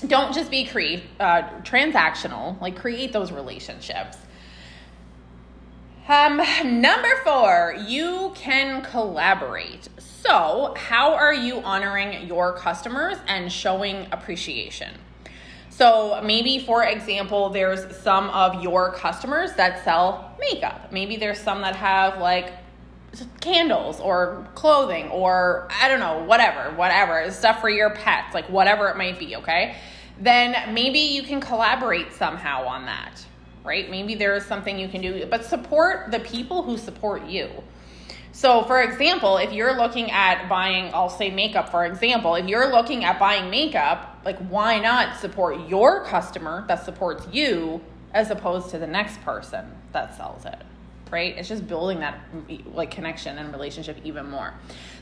don't 0.06 0.32
just 0.32 0.50
be 0.50 0.64
create 0.64 1.02
uh, 1.18 1.42
transactional, 1.62 2.60
like 2.60 2.76
create 2.76 3.12
those 3.12 3.32
relationships. 3.32 4.16
Um, 6.08 6.40
number 6.80 7.08
four, 7.22 7.76
you 7.86 8.32
can 8.34 8.82
collaborate. 8.82 9.88
So, 9.98 10.74
how 10.76 11.14
are 11.14 11.34
you 11.34 11.60
honoring 11.60 12.26
your 12.26 12.54
customers 12.56 13.18
and 13.26 13.52
showing 13.52 14.06
appreciation? 14.10 14.94
So, 15.68 16.20
maybe 16.24 16.58
for 16.60 16.82
example, 16.82 17.50
there's 17.50 17.96
some 17.98 18.30
of 18.30 18.62
your 18.62 18.92
customers 18.92 19.52
that 19.54 19.84
sell 19.84 20.34
makeup. 20.40 20.92
Maybe 20.92 21.16
there's 21.16 21.38
some 21.38 21.60
that 21.60 21.76
have 21.76 22.18
like 22.18 22.52
candles 23.40 24.00
or 24.00 24.46
clothing 24.54 25.08
or 25.10 25.68
I 25.70 25.88
don't 25.88 26.00
know, 26.00 26.24
whatever, 26.24 26.74
whatever, 26.76 27.30
stuff 27.30 27.60
for 27.60 27.70
your 27.70 27.90
pets, 27.90 28.34
like 28.34 28.48
whatever 28.48 28.88
it 28.88 28.96
might 28.96 29.18
be, 29.18 29.36
okay? 29.36 29.76
Then 30.20 30.74
maybe 30.74 30.98
you 30.98 31.22
can 31.22 31.40
collaborate 31.40 32.12
somehow 32.12 32.66
on 32.66 32.86
that 32.86 33.24
right? 33.68 33.90
Maybe 33.90 34.14
there 34.14 34.34
is 34.34 34.46
something 34.46 34.78
you 34.78 34.88
can 34.88 35.02
do, 35.02 35.26
but 35.26 35.44
support 35.44 36.10
the 36.10 36.20
people 36.20 36.62
who 36.62 36.78
support 36.78 37.26
you. 37.26 37.50
So, 38.32 38.62
for 38.64 38.80
example, 38.80 39.36
if 39.36 39.52
you're 39.52 39.76
looking 39.76 40.10
at 40.10 40.48
buying, 40.48 40.92
I'll 40.94 41.10
say 41.10 41.30
makeup, 41.30 41.70
for 41.70 41.84
example, 41.84 42.34
if 42.36 42.46
you're 42.46 42.70
looking 42.70 43.04
at 43.04 43.18
buying 43.18 43.50
makeup, 43.50 44.20
like 44.24 44.38
why 44.48 44.78
not 44.78 45.18
support 45.18 45.68
your 45.68 46.04
customer 46.04 46.64
that 46.68 46.84
supports 46.84 47.26
you 47.30 47.80
as 48.14 48.30
opposed 48.30 48.70
to 48.70 48.78
the 48.78 48.86
next 48.86 49.20
person 49.22 49.66
that 49.92 50.16
sells 50.16 50.46
it? 50.46 50.62
Right? 51.10 51.36
It's 51.36 51.48
just 51.48 51.66
building 51.66 52.00
that 52.00 52.20
like 52.72 52.90
connection 52.90 53.38
and 53.38 53.52
relationship 53.52 53.98
even 54.04 54.30
more. 54.30 54.54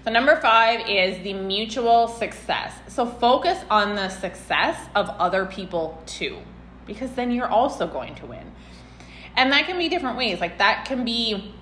So 0.05 0.13
number 0.13 0.37
5 0.37 0.89
is 0.89 1.23
the 1.25 1.33
mutual 1.33 2.09
success. 2.09 2.73
So 2.89 3.07
focus 3.07 3.59
on 3.71 3.97
the 3.97 4.09
success 4.09 4.79
of 4.95 5.09
other 5.11 5.47
people 5.47 6.03
too 6.07 6.39
because 6.87 7.11
then 7.13 7.31
you're 7.31 7.49
also 7.49 7.87
going 7.87 8.15
to 8.17 8.27
win. 8.27 8.53
And 9.37 9.53
that 9.53 9.67
can 9.67 9.79
be 9.79 9.89
different 9.89 10.17
ways. 10.17 10.41
Like 10.41 10.59
that 10.59 10.85
can 10.87 11.05
be 11.05 11.53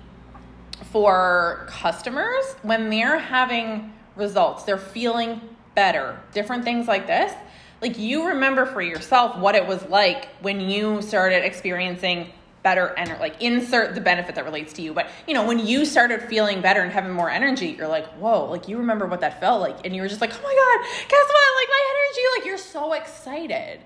for 0.91 1.65
customers 1.69 2.45
when 2.61 2.89
they're 2.89 3.19
having 3.19 3.93
results, 4.15 4.63
they're 4.63 4.77
feeling 4.77 5.41
better, 5.73 6.19
different 6.33 6.63
things 6.63 6.87
like 6.87 7.07
this. 7.07 7.33
Like 7.81 7.97
you 7.97 8.27
remember 8.27 8.65
for 8.65 8.81
yourself 8.81 9.37
what 9.37 9.55
it 9.55 9.67
was 9.67 9.83
like 9.89 10.27
when 10.41 10.61
you 10.61 11.01
started 11.01 11.43
experiencing 11.43 12.31
better 12.65 12.93
energy 12.97 13.19
like 13.19 13.41
insert 13.41 13.93
the 13.93 14.01
benefit 14.01 14.33
that 14.35 14.43
relates 14.43 14.73
to 14.73 14.81
you. 14.81 14.91
But 14.93 15.07
you 15.27 15.33
know 15.35 15.45
when 15.45 15.59
you 15.59 15.85
started 15.85 16.23
feeling 16.23 16.61
better 16.61 16.81
and 16.81 16.91
having 16.91 17.13
more 17.13 17.29
energy 17.29 17.67
you're 17.77 17.87
like 17.87 18.07
whoa 18.23 18.49
like 18.49 18.67
you 18.67 18.77
remember 18.77 19.05
what 19.05 19.21
that 19.21 19.39
felt 19.39 19.61
like. 19.61 19.77
And 19.85 19.95
you 19.95 20.01
were 20.01 20.09
just 20.09 20.19
like 20.19 20.33
oh 20.33 20.43
my 20.49 20.55
god 20.61 20.77
guess 21.07 21.27
what? 21.35 21.49
Like 21.61 21.69
my 21.69 21.83
energy 21.93 22.21
like 22.37 22.45
you're 22.47 22.57
so 22.57 22.93
excited. 22.93 23.79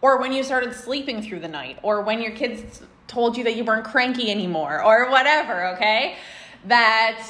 Or 0.00 0.18
when 0.18 0.32
you 0.32 0.42
started 0.42 0.74
sleeping 0.74 1.22
through 1.22 1.40
the 1.40 1.48
night, 1.48 1.78
or 1.82 2.02
when 2.02 2.20
your 2.20 2.32
kids 2.32 2.82
told 3.06 3.36
you 3.36 3.44
that 3.44 3.54
you 3.54 3.64
weren't 3.64 3.84
cranky 3.84 4.32
anymore, 4.32 4.82
or 4.82 5.08
whatever, 5.10 5.68
okay? 5.74 6.16
That 6.64 7.22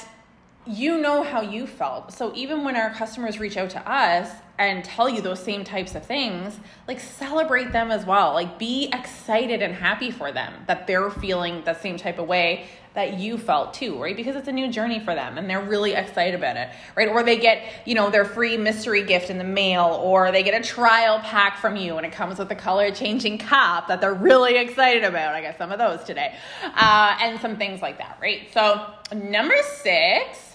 you 0.65 0.99
know 0.99 1.23
how 1.23 1.41
you 1.41 1.67
felt. 1.67 2.13
So 2.13 2.33
even 2.35 2.63
when 2.63 2.75
our 2.75 2.89
customers 2.91 3.39
reach 3.39 3.57
out 3.57 3.69
to 3.71 3.91
us 3.91 4.29
and 4.57 4.83
tell 4.85 5.09
you 5.09 5.21
those 5.21 5.43
same 5.43 5.63
types 5.63 5.95
of 5.95 6.05
things, 6.05 6.57
like 6.87 6.99
celebrate 6.99 7.71
them 7.71 7.91
as 7.91 8.05
well. 8.05 8.33
Like 8.33 8.59
be 8.59 8.89
excited 8.93 9.61
and 9.61 9.73
happy 9.73 10.11
for 10.11 10.31
them 10.31 10.53
that 10.67 10.87
they're 10.87 11.09
feeling 11.09 11.63
the 11.65 11.73
same 11.73 11.97
type 11.97 12.19
of 12.19 12.27
way 12.27 12.67
that 12.93 13.17
you 13.17 13.39
felt 13.39 13.73
too, 13.73 13.99
right? 14.01 14.15
Because 14.15 14.35
it's 14.35 14.47
a 14.47 14.51
new 14.51 14.71
journey 14.71 14.99
for 14.99 15.15
them 15.15 15.37
and 15.39 15.49
they're 15.49 15.63
really 15.65 15.93
excited 15.93 16.35
about 16.35 16.55
it, 16.55 16.69
right? 16.95 17.09
Or 17.09 17.23
they 17.23 17.37
get, 17.37 17.63
you 17.85 17.95
know, 17.95 18.11
their 18.11 18.23
free 18.23 18.55
mystery 18.55 19.03
gift 19.03 19.31
in 19.31 19.39
the 19.39 19.43
mail 19.43 19.99
or 20.03 20.31
they 20.31 20.43
get 20.43 20.59
a 20.59 20.63
trial 20.63 21.19
pack 21.19 21.57
from 21.57 21.75
you 21.75 21.97
and 21.97 22.05
it 22.05 22.11
comes 22.11 22.37
with 22.37 22.51
a 22.51 22.55
color 22.55 22.91
changing 22.91 23.39
cup 23.39 23.87
that 23.87 23.99
they're 23.99 24.13
really 24.13 24.57
excited 24.57 25.03
about. 25.03 25.33
I 25.33 25.41
got 25.41 25.57
some 25.57 25.71
of 25.71 25.79
those 25.79 26.03
today. 26.03 26.35
Uh, 26.63 27.17
and 27.19 27.39
some 27.41 27.57
things 27.57 27.81
like 27.81 27.97
that, 27.97 28.19
right? 28.21 28.47
So, 28.53 28.85
number 29.11 29.55
six, 29.81 30.52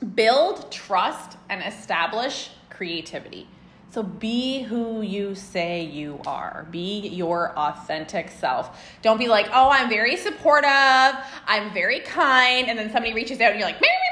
build 0.00 0.70
trust 0.70 1.36
and 1.48 1.62
establish 1.62 2.50
creativity. 2.68 3.46
So 3.92 4.04
be 4.04 4.62
who 4.62 5.02
you 5.02 5.34
say 5.34 5.82
you 5.84 6.20
are. 6.24 6.66
Be 6.70 7.08
your 7.08 7.58
authentic 7.58 8.30
self. 8.30 8.80
Don't 9.02 9.18
be 9.18 9.26
like, 9.26 9.48
oh, 9.52 9.68
I'm 9.68 9.88
very 9.88 10.16
supportive, 10.16 10.70
I'm 10.70 11.72
very 11.74 11.98
kind, 12.00 12.68
and 12.68 12.78
then 12.78 12.92
somebody 12.92 13.14
reaches 13.14 13.40
out 13.40 13.50
and 13.50 13.58
you're 13.58 13.68
like, 13.68 13.80
and 13.80 14.09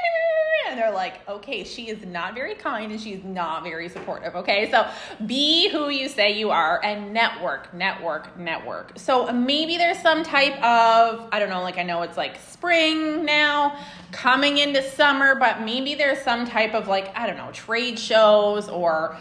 they're 0.79 0.91
like, 0.91 1.27
okay, 1.27 1.63
she 1.63 1.89
is 1.89 2.05
not 2.05 2.33
very 2.33 2.55
kind 2.55 2.91
and 2.91 2.99
she's 2.99 3.23
not 3.23 3.63
very 3.63 3.89
supportive. 3.89 4.35
Okay, 4.35 4.71
so 4.71 4.89
be 5.25 5.69
who 5.69 5.89
you 5.89 6.07
say 6.07 6.37
you 6.37 6.49
are 6.49 6.83
and 6.83 7.13
network, 7.13 7.73
network, 7.73 8.37
network. 8.37 8.93
So 8.97 9.31
maybe 9.31 9.77
there's 9.77 9.99
some 9.99 10.23
type 10.23 10.55
of, 10.63 11.27
I 11.31 11.39
don't 11.39 11.49
know, 11.49 11.61
like 11.61 11.77
I 11.77 11.83
know 11.83 12.01
it's 12.03 12.17
like 12.17 12.37
spring 12.39 13.25
now, 13.25 13.77
coming 14.11 14.57
into 14.57 14.81
summer, 14.81 15.35
but 15.35 15.61
maybe 15.61 15.95
there's 15.95 16.19
some 16.19 16.47
type 16.47 16.73
of 16.73 16.87
like, 16.87 17.15
I 17.17 17.27
don't 17.27 17.37
know, 17.37 17.51
trade 17.51 17.99
shows 17.99 18.69
or 18.69 19.17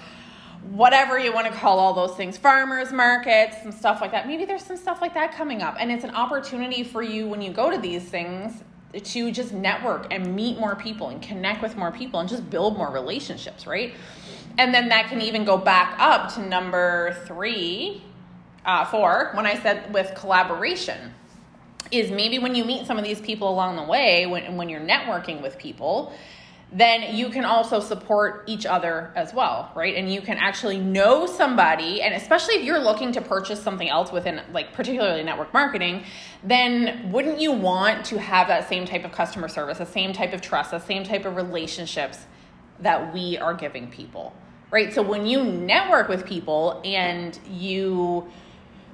whatever 0.71 1.19
you 1.19 1.33
want 1.33 1.47
to 1.47 1.53
call 1.53 1.79
all 1.79 1.95
those 1.95 2.17
things, 2.17 2.37
farmers 2.37 2.93
markets 2.93 3.57
and 3.63 3.73
stuff 3.73 4.01
like 4.01 4.11
that. 4.13 4.27
Maybe 4.27 4.45
there's 4.45 4.65
some 4.65 4.77
stuff 4.77 5.01
like 5.01 5.15
that 5.15 5.35
coming 5.35 5.63
up. 5.63 5.77
And 5.79 5.91
it's 5.91 6.05
an 6.05 6.15
opportunity 6.15 6.83
for 6.83 7.03
you 7.03 7.29
when 7.29 7.41
you 7.41 7.53
go 7.53 7.71
to 7.71 7.79
these 7.79 8.05
things 8.05 8.63
to 8.95 9.31
just 9.31 9.53
network 9.53 10.07
and 10.11 10.35
meet 10.35 10.59
more 10.59 10.75
people 10.75 11.09
and 11.09 11.21
connect 11.21 11.63
with 11.63 11.77
more 11.77 11.93
people 11.93 12.21
and 12.21 12.29
just 12.29 12.49
build 12.49 12.77
more 12.77 12.91
relationships, 12.91 13.67
right? 13.67 13.95
And 14.57 14.75
then 14.75 14.89
that 14.89 15.09
can 15.09 15.21
even 15.21 15.45
go 15.45 15.59
back 15.59 15.97
up 15.99 16.33
to 16.35 16.41
number 16.41 17.17
three, 17.27 18.03
uh, 18.65 18.85
four, 18.87 19.31
when 19.35 19.47
I 19.47 19.59
said 19.61 19.93
with 19.93 20.15
collaboration. 20.15 21.15
Is 21.91 22.11
maybe 22.11 22.39
when 22.39 22.55
you 22.55 22.67
meet 22.67 22.87
some 22.87 22.99
of 22.99 23.05
these 23.05 23.21
people 23.21 23.49
along 23.49 23.77
the 23.77 23.83
way, 23.83 24.27
when, 24.27 24.57
when 24.57 24.69
you're 24.69 24.81
networking 24.81 25.41
with 25.41 25.57
people, 25.57 26.13
then 26.71 27.17
you 27.17 27.31
can 27.31 27.47
also 27.47 27.81
support 27.81 28.45
each 28.47 28.67
other 28.67 29.11
as 29.17 29.33
well, 29.33 29.73
right? 29.75 29.95
And 29.95 30.13
you 30.13 30.21
can 30.21 30.37
actually 30.37 30.79
know 30.79 31.25
somebody, 31.27 32.03
and 32.03 32.15
especially 32.15 32.57
if 32.57 32.65
you're 32.65 32.79
looking 32.79 33.11
to 33.13 33.23
purchase 33.23 33.63
something 33.63 33.89
else 33.89 34.13
within, 34.13 34.43
like, 34.53 34.75
particularly 34.75 35.23
network 35.23 35.53
marketing, 35.55 36.05
then 36.45 37.11
wouldn't 37.11 37.41
you 37.41 37.53
want 37.53 38.05
to 38.07 38.19
have 38.19 38.49
that 38.49 38.69
same 38.69 38.85
type 38.85 39.05
of 39.05 39.13
customer 39.13 39.49
service, 39.49 39.79
the 39.79 39.87
same 39.87 40.13
type 40.13 40.35
of 40.35 40.43
trust, 40.43 40.71
the 40.71 40.79
same 40.79 41.05
type 41.05 41.25
of 41.25 41.37
relationships 41.37 42.27
that 42.81 43.15
we 43.15 43.39
are 43.39 43.55
giving 43.55 43.91
people, 43.91 44.35
right? 44.71 44.93
So 44.93 45.01
when 45.01 45.25
you 45.25 45.43
network 45.43 46.09
with 46.09 46.27
people 46.27 46.83
and 46.85 47.39
you 47.49 48.29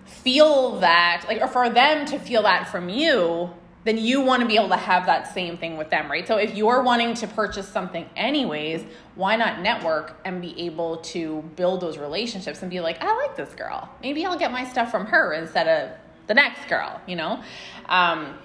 feel 0.07 0.79
that, 0.79 1.25
like, 1.27 1.41
or 1.41 1.49
for 1.49 1.69
them 1.69 2.07
to 2.07 2.21
feel 2.21 2.43
that 2.45 2.69
from 2.69 2.89
you, 2.89 3.51
then 3.85 3.99
you 3.99 4.21
want 4.21 4.41
to 4.41 4.49
be 4.49 4.57
able 4.57 4.71
to 4.71 4.77
have 4.77 5.07
that 5.07 5.33
same 5.33 5.59
thing 5.59 5.77
with 5.77 5.91
them, 5.91 6.11
right? 6.11 6.27
So 6.27 6.37
if 6.37 6.55
you're 6.57 6.83
wanting 6.83 7.15
to 7.15 7.27
purchase 7.27 7.69
something 7.69 8.09
anyways, 8.17 8.85
why 9.15 9.37
not 9.37 9.61
network 9.61 10.17
and 10.25 10.41
be 10.41 10.59
able 10.63 10.97
to 10.99 11.43
build 11.55 11.83
those 11.83 11.99
relationships 11.99 12.63
and 12.63 12.71
be 12.71 12.81
like, 12.81 13.03
I 13.03 13.15
like 13.15 13.37
this 13.37 13.55
girl. 13.55 13.91
Maybe 14.03 14.25
I'll 14.25 14.39
get 14.39 14.51
my 14.51 14.67
stuff 14.67 14.91
from 14.91 15.07
her 15.07 15.35
instead 15.35 15.69
of 15.69 15.99
the 16.27 16.35
next 16.35 16.67
girl, 16.69 17.01
you 17.07 17.17
know? 17.17 17.43
Um, 17.87 18.39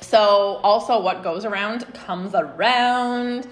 so 0.00 0.60
also 0.62 1.00
what 1.00 1.22
goes 1.22 1.44
around 1.44 1.92
comes 1.94 2.34
around. 2.34 3.48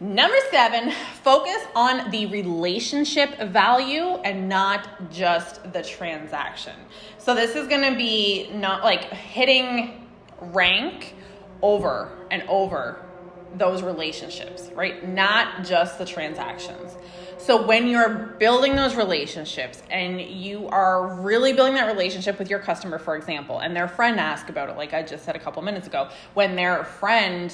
Number 0.00 0.36
seven, 0.50 0.92
focus 1.22 1.62
on 1.74 2.10
the 2.10 2.26
relationship 2.26 3.38
value 3.38 4.16
and 4.24 4.48
not 4.48 5.10
just 5.10 5.72
the 5.72 5.82
transaction. 5.82 6.74
So 7.18 7.34
this 7.34 7.54
is 7.54 7.68
to 7.68 7.94
be 7.94 8.50
not 8.52 8.82
like 8.82 9.04
hitting 9.04 9.99
rank 10.40 11.14
over 11.62 12.10
and 12.30 12.42
over 12.48 13.04
those 13.54 13.82
relationships, 13.82 14.70
right? 14.74 15.06
Not 15.06 15.64
just 15.64 15.98
the 15.98 16.04
transactions. 16.04 16.96
So 17.38 17.66
when 17.66 17.88
you're 17.88 18.34
building 18.38 18.76
those 18.76 18.94
relationships 18.94 19.82
and 19.90 20.20
you 20.20 20.68
are 20.68 21.20
really 21.22 21.52
building 21.52 21.74
that 21.74 21.86
relationship 21.86 22.38
with 22.38 22.50
your 22.50 22.58
customer, 22.58 22.98
for 22.98 23.16
example, 23.16 23.58
and 23.58 23.74
their 23.74 23.88
friend 23.88 24.20
asks 24.20 24.50
about 24.50 24.68
it, 24.68 24.76
like 24.76 24.92
I 24.92 25.02
just 25.02 25.24
said 25.24 25.36
a 25.36 25.38
couple 25.38 25.62
minutes 25.62 25.86
ago, 25.86 26.10
when 26.34 26.54
their 26.54 26.84
friend 26.84 27.52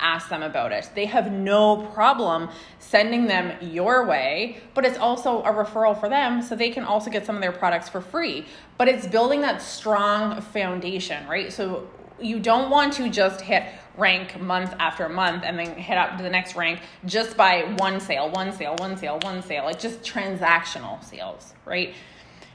asks 0.00 0.30
them 0.30 0.42
about 0.42 0.72
it, 0.72 0.88
they 0.94 1.06
have 1.06 1.32
no 1.32 1.86
problem 1.94 2.48
sending 2.78 3.26
them 3.26 3.52
your 3.60 4.06
way, 4.06 4.58
but 4.72 4.84
it's 4.84 4.98
also 4.98 5.42
a 5.42 5.52
referral 5.52 5.98
for 5.98 6.08
them 6.08 6.40
so 6.40 6.54
they 6.54 6.70
can 6.70 6.84
also 6.84 7.10
get 7.10 7.26
some 7.26 7.34
of 7.34 7.42
their 7.42 7.52
products 7.52 7.88
for 7.88 8.00
free. 8.00 8.46
But 8.78 8.88
it's 8.88 9.06
building 9.06 9.40
that 9.42 9.60
strong 9.60 10.40
foundation, 10.40 11.26
right? 11.26 11.52
So 11.52 11.88
you 12.24 12.40
don't 12.40 12.70
want 12.70 12.94
to 12.94 13.08
just 13.08 13.40
hit 13.40 13.64
rank 13.96 14.40
month 14.40 14.74
after 14.78 15.08
month 15.08 15.44
and 15.44 15.58
then 15.58 15.76
hit 15.76 15.96
up 15.96 16.16
to 16.16 16.22
the 16.22 16.30
next 16.30 16.56
rank 16.56 16.80
just 17.04 17.36
by 17.36 17.62
one 17.78 18.00
sale, 18.00 18.30
one 18.30 18.52
sale, 18.52 18.74
one 18.78 18.96
sale, 18.96 19.18
one 19.22 19.42
sale, 19.42 19.64
like 19.64 19.78
just 19.78 20.02
transactional 20.02 21.02
sales, 21.04 21.54
right? 21.64 21.94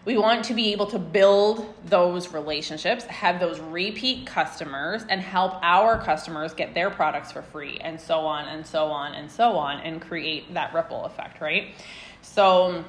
We 0.05 0.17
want 0.17 0.45
to 0.45 0.53
be 0.53 0.71
able 0.71 0.87
to 0.87 0.99
build 0.99 1.73
those 1.85 2.33
relationships, 2.33 3.03
have 3.05 3.39
those 3.39 3.59
repeat 3.59 4.25
customers, 4.25 5.03
and 5.07 5.21
help 5.21 5.53
our 5.61 6.01
customers 6.01 6.53
get 6.53 6.73
their 6.73 6.89
products 6.89 7.31
for 7.31 7.41
free, 7.41 7.77
and 7.81 7.99
so 7.99 8.21
on 8.21 8.47
and 8.47 8.65
so 8.65 8.87
on 8.87 9.13
and 9.13 9.29
so 9.29 9.57
on, 9.57 9.79
and 9.81 10.01
create 10.01 10.53
that 10.53 10.73
ripple 10.73 11.05
effect, 11.05 11.41
right? 11.41 11.73
So, 12.21 12.83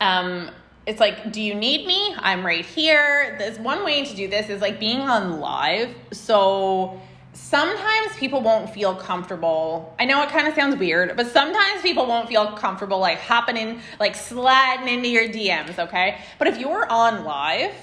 um, 0.00 0.50
it's 0.86 1.00
like, 1.00 1.32
do 1.32 1.40
you 1.40 1.54
need 1.54 1.86
me? 1.86 2.14
I'm 2.18 2.44
right 2.44 2.64
here. 2.64 3.36
There's 3.38 3.58
one 3.58 3.84
way 3.84 4.04
to 4.04 4.16
do 4.16 4.28
this 4.28 4.48
is 4.48 4.60
like 4.60 4.80
being 4.80 5.00
on 5.00 5.38
live. 5.40 5.94
So 6.12 7.00
sometimes 7.32 8.16
people 8.16 8.40
won't 8.40 8.70
feel 8.70 8.94
comfortable. 8.94 9.94
I 9.98 10.04
know 10.04 10.22
it 10.22 10.28
kind 10.30 10.48
of 10.48 10.54
sounds 10.54 10.76
weird, 10.76 11.16
but 11.16 11.28
sometimes 11.28 11.82
people 11.82 12.06
won't 12.06 12.28
feel 12.28 12.52
comfortable 12.52 12.98
like 12.98 13.18
hopping 13.18 13.56
in, 13.56 13.80
like 14.00 14.16
sliding 14.16 14.88
into 14.92 15.08
your 15.08 15.28
DMs, 15.28 15.78
okay? 15.78 16.18
But 16.38 16.48
if 16.48 16.58
you're 16.58 16.90
on 16.90 17.24
live, 17.24 17.74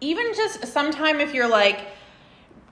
even 0.00 0.34
just 0.34 0.66
sometime 0.66 1.20
if 1.20 1.34
you're 1.34 1.48
like, 1.48 1.80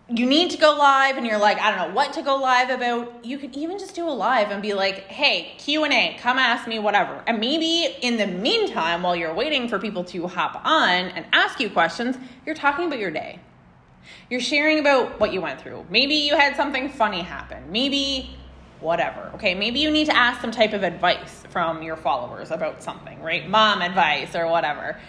you 0.09 0.27
need 0.27 0.51
to 0.51 0.59
go 0.59 0.75
live 0.77 1.17
and 1.17 1.27
you're 1.27 1.39
like 1.39 1.59
i 1.61 1.71
don't 1.71 1.89
know 1.89 1.95
what 1.95 2.13
to 2.13 2.23
go 2.23 2.37
live 2.37 2.71
about. 2.71 3.25
You 3.25 3.39
could 3.39 3.57
even 3.57 3.79
just 3.79 3.95
do 3.95 4.09
a 4.09 4.11
live 4.11 4.51
and 4.51 4.61
be 4.61 4.75
like 4.75 5.07
hey 5.07 5.55
q&a 5.59 6.17
come 6.19 6.39
ask 6.39 6.67
me 6.67 6.79
whatever. 6.79 7.23
And 7.27 7.39
maybe 7.39 7.95
in 8.03 8.17
the 8.17 8.27
meantime 8.27 9.03
while 9.03 9.15
you're 9.15 9.35
waiting 9.35 9.69
for 9.69 9.79
people 9.79 10.05
to 10.05 10.27
hop 10.27 10.61
on 10.65 10.91
and 10.91 11.25
ask 11.33 11.61
you 11.61 11.71
questions 11.71 12.17
you're 12.45 12.55
talking 12.55 12.87
about 12.87 12.99
your 12.99 13.11
day. 13.11 13.39
You're 14.29 14.41
sharing 14.41 14.81
about 14.81 15.21
what 15.21 15.33
you 15.33 15.41
went 15.41 15.61
through. 15.61 15.87
Maybe 15.89 16.15
you 16.15 16.37
had 16.37 16.57
something 16.57 16.89
funny 16.89 17.23
happen. 17.23 17.71
Maybe 17.71 18.37
whatever 18.81 19.31
okay? 19.35 19.55
Maybe 19.55 19.79
you 19.79 19.91
need 19.91 20.07
to 20.07 20.17
ask 20.17 20.41
some 20.41 20.51
type 20.51 20.73
of 20.73 20.83
advice 20.83 21.45
from 21.51 21.83
your 21.83 21.97
followers 21.97 22.51
about 22.51 22.83
something 22.83 23.23
right? 23.23 23.49
Mom 23.49 23.81
advice 23.81 24.35
or 24.35 24.49
whatever. 24.49 25.01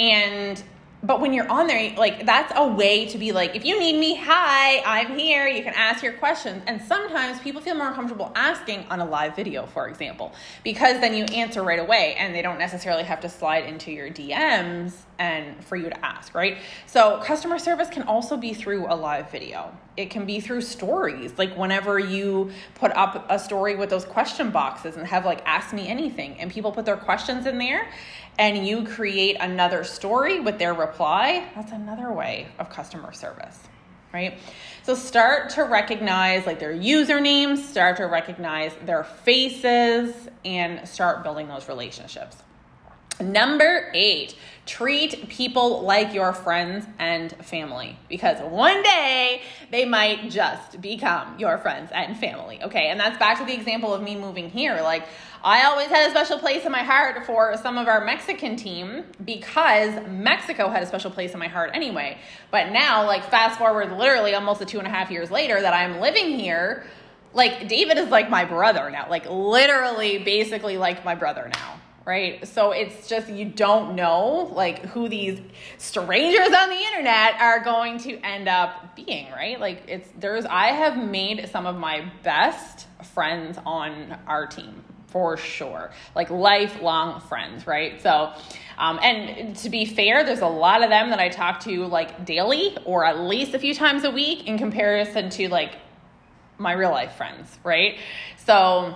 And 0.00 0.62
but 1.02 1.20
when 1.20 1.32
you're 1.32 1.48
on 1.48 1.66
there, 1.66 1.94
like 1.96 2.24
that's 2.24 2.52
a 2.56 2.66
way 2.66 3.06
to 3.06 3.18
be 3.18 3.32
like, 3.32 3.54
if 3.54 3.64
you 3.64 3.78
need 3.78 3.98
me, 3.98 4.16
hi, 4.16 4.82
I'm 4.84 5.18
here. 5.18 5.46
You 5.46 5.62
can 5.62 5.74
ask 5.74 6.02
your 6.02 6.14
questions. 6.14 6.62
And 6.66 6.80
sometimes 6.80 7.38
people 7.40 7.60
feel 7.60 7.74
more 7.74 7.92
comfortable 7.92 8.32
asking 8.34 8.86
on 8.90 9.00
a 9.00 9.04
live 9.04 9.36
video, 9.36 9.66
for 9.66 9.88
example, 9.88 10.32
because 10.64 11.00
then 11.00 11.14
you 11.14 11.24
answer 11.24 11.62
right 11.62 11.78
away 11.78 12.16
and 12.18 12.34
they 12.34 12.42
don't 12.42 12.58
necessarily 12.58 13.04
have 13.04 13.20
to 13.20 13.28
slide 13.28 13.64
into 13.64 13.92
your 13.92 14.10
DMs 14.10 14.92
and 15.18 15.64
for 15.64 15.76
you 15.76 15.88
to 15.88 16.04
ask, 16.04 16.34
right? 16.34 16.58
So 16.86 17.20
customer 17.22 17.58
service 17.58 17.88
can 17.88 18.02
also 18.02 18.36
be 18.36 18.54
through 18.54 18.86
a 18.86 18.96
live 18.96 19.30
video. 19.30 19.76
It 19.96 20.10
can 20.10 20.26
be 20.26 20.40
through 20.40 20.60
stories, 20.60 21.32
like 21.38 21.56
whenever 21.56 21.98
you 21.98 22.50
put 22.74 22.92
up 22.92 23.26
a 23.30 23.38
story 23.38 23.76
with 23.76 23.88
those 23.88 24.04
question 24.04 24.50
boxes 24.50 24.96
and 24.96 25.06
have 25.06 25.24
like 25.24 25.40
ask 25.46 25.72
me 25.72 25.88
anything 25.88 26.38
and 26.38 26.50
people 26.50 26.72
put 26.72 26.84
their 26.84 26.98
questions 26.98 27.46
in 27.46 27.58
there 27.58 27.88
and 28.38 28.66
you 28.66 28.84
create 28.84 29.36
another 29.40 29.84
story 29.84 30.40
with 30.40 30.58
their 30.58 30.74
reply, 30.86 31.48
that's 31.54 31.72
another 31.72 32.12
way 32.12 32.48
of 32.58 32.70
customer 32.70 33.12
service, 33.12 33.58
right? 34.12 34.38
So 34.82 34.94
start 34.94 35.50
to 35.50 35.62
recognize 35.64 36.46
like 36.46 36.60
their 36.60 36.74
usernames, 36.74 37.58
start 37.58 37.96
to 37.98 38.04
recognize 38.04 38.72
their 38.84 39.04
faces, 39.04 40.28
and 40.44 40.86
start 40.88 41.22
building 41.22 41.48
those 41.48 41.68
relationships. 41.68 42.36
Number 43.20 43.90
eight, 43.94 44.36
treat 44.66 45.28
people 45.28 45.82
like 45.82 46.12
your 46.12 46.32
friends 46.34 46.86
and 46.98 47.32
family 47.44 47.98
because 48.08 48.38
one 48.50 48.82
day 48.82 49.42
they 49.70 49.84
might 49.84 50.30
just 50.30 50.80
become 50.80 51.38
your 51.38 51.58
friends 51.58 51.90
and 51.92 52.16
family. 52.16 52.62
Okay, 52.62 52.88
and 52.88 52.98
that's 52.98 53.18
back 53.18 53.38
to 53.38 53.44
the 53.44 53.54
example 53.54 53.92
of 53.92 54.02
me 54.02 54.16
moving 54.16 54.50
here. 54.50 54.80
Like, 54.82 55.06
I 55.42 55.64
always 55.64 55.88
had 55.88 56.08
a 56.08 56.10
special 56.10 56.38
place 56.38 56.64
in 56.64 56.72
my 56.72 56.82
heart 56.82 57.24
for 57.26 57.56
some 57.56 57.78
of 57.78 57.88
our 57.88 58.04
Mexican 58.04 58.56
team 58.56 59.04
because 59.24 59.94
Mexico 60.08 60.68
had 60.68 60.82
a 60.82 60.86
special 60.86 61.10
place 61.10 61.32
in 61.32 61.38
my 61.38 61.48
heart 61.48 61.70
anyway. 61.74 62.18
But 62.50 62.70
now, 62.70 63.06
like, 63.06 63.24
fast 63.30 63.58
forward 63.58 63.92
literally 63.92 64.34
almost 64.34 64.66
two 64.66 64.78
and 64.78 64.86
a 64.86 64.90
half 64.90 65.10
years 65.10 65.30
later 65.30 65.60
that 65.60 65.74
I'm 65.74 66.00
living 66.00 66.38
here, 66.38 66.86
like, 67.34 67.68
David 67.68 67.98
is 67.98 68.08
like 68.08 68.30
my 68.30 68.44
brother 68.44 68.90
now, 68.90 69.08
like, 69.10 69.28
literally, 69.28 70.18
basically, 70.18 70.78
like 70.78 71.04
my 71.04 71.14
brother 71.14 71.50
now 71.52 71.80
right? 72.06 72.46
So 72.46 72.70
it's 72.70 73.08
just 73.08 73.28
you 73.28 73.44
don't 73.44 73.96
know 73.96 74.50
like 74.54 74.86
who 74.86 75.08
these 75.08 75.40
strangers 75.76 76.54
on 76.54 76.70
the 76.70 76.76
internet 76.76 77.40
are 77.40 77.62
going 77.62 77.98
to 77.98 78.18
end 78.20 78.48
up 78.48 78.94
being, 78.94 79.30
right? 79.32 79.60
Like 79.60 79.82
it's 79.88 80.08
there's 80.18 80.46
I 80.46 80.68
have 80.68 80.96
made 80.96 81.50
some 81.50 81.66
of 81.66 81.76
my 81.76 82.10
best 82.22 82.86
friends 83.12 83.58
on 83.66 84.16
our 84.26 84.46
team 84.46 84.84
for 85.08 85.36
sure. 85.36 85.90
Like 86.14 86.30
lifelong 86.30 87.20
friends, 87.20 87.66
right? 87.66 88.00
So, 88.00 88.32
um, 88.78 89.00
and 89.02 89.56
to 89.56 89.70
be 89.70 89.84
fair, 89.84 90.24
there's 90.24 90.40
a 90.40 90.46
lot 90.46 90.84
of 90.84 90.90
them 90.90 91.10
that 91.10 91.18
I 91.18 91.28
talk 91.28 91.60
to 91.60 91.86
like 91.86 92.24
daily 92.24 92.76
or 92.84 93.04
at 93.04 93.18
least 93.18 93.52
a 93.54 93.58
few 93.58 93.74
times 93.74 94.04
a 94.04 94.10
week 94.10 94.46
in 94.46 94.58
comparison 94.58 95.28
to 95.30 95.48
like 95.48 95.72
my 96.58 96.72
real 96.72 96.90
life 96.90 97.14
friends, 97.14 97.58
right? 97.64 97.98
So, 98.44 98.94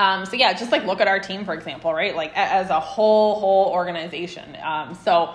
um, 0.00 0.24
so 0.24 0.34
yeah, 0.34 0.54
just 0.54 0.72
like 0.72 0.86
look 0.86 1.02
at 1.02 1.08
our 1.08 1.20
team, 1.20 1.44
for 1.44 1.52
example, 1.52 1.92
right? 1.92 2.16
Like 2.16 2.32
as 2.34 2.70
a 2.70 2.80
whole, 2.80 3.38
whole 3.38 3.70
organization. 3.70 4.56
Um, 4.64 4.94
so, 4.94 5.34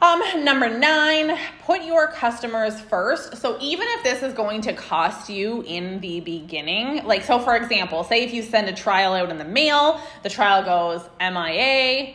um, 0.00 0.22
number 0.42 0.70
nine, 0.70 1.38
put 1.66 1.84
your 1.84 2.06
customers 2.06 2.80
first. 2.80 3.36
So 3.36 3.58
even 3.60 3.86
if 3.90 4.04
this 4.04 4.22
is 4.22 4.32
going 4.32 4.62
to 4.62 4.72
cost 4.72 5.28
you 5.28 5.62
in 5.66 6.00
the 6.00 6.20
beginning, 6.20 7.04
like 7.04 7.24
so 7.24 7.38
for 7.38 7.54
example, 7.54 8.04
say 8.04 8.24
if 8.24 8.32
you 8.32 8.42
send 8.42 8.70
a 8.70 8.72
trial 8.72 9.12
out 9.12 9.28
in 9.28 9.36
the 9.36 9.44
mail, 9.44 10.00
the 10.22 10.30
trial 10.30 10.64
goes 10.64 11.06
MIA, 11.20 12.14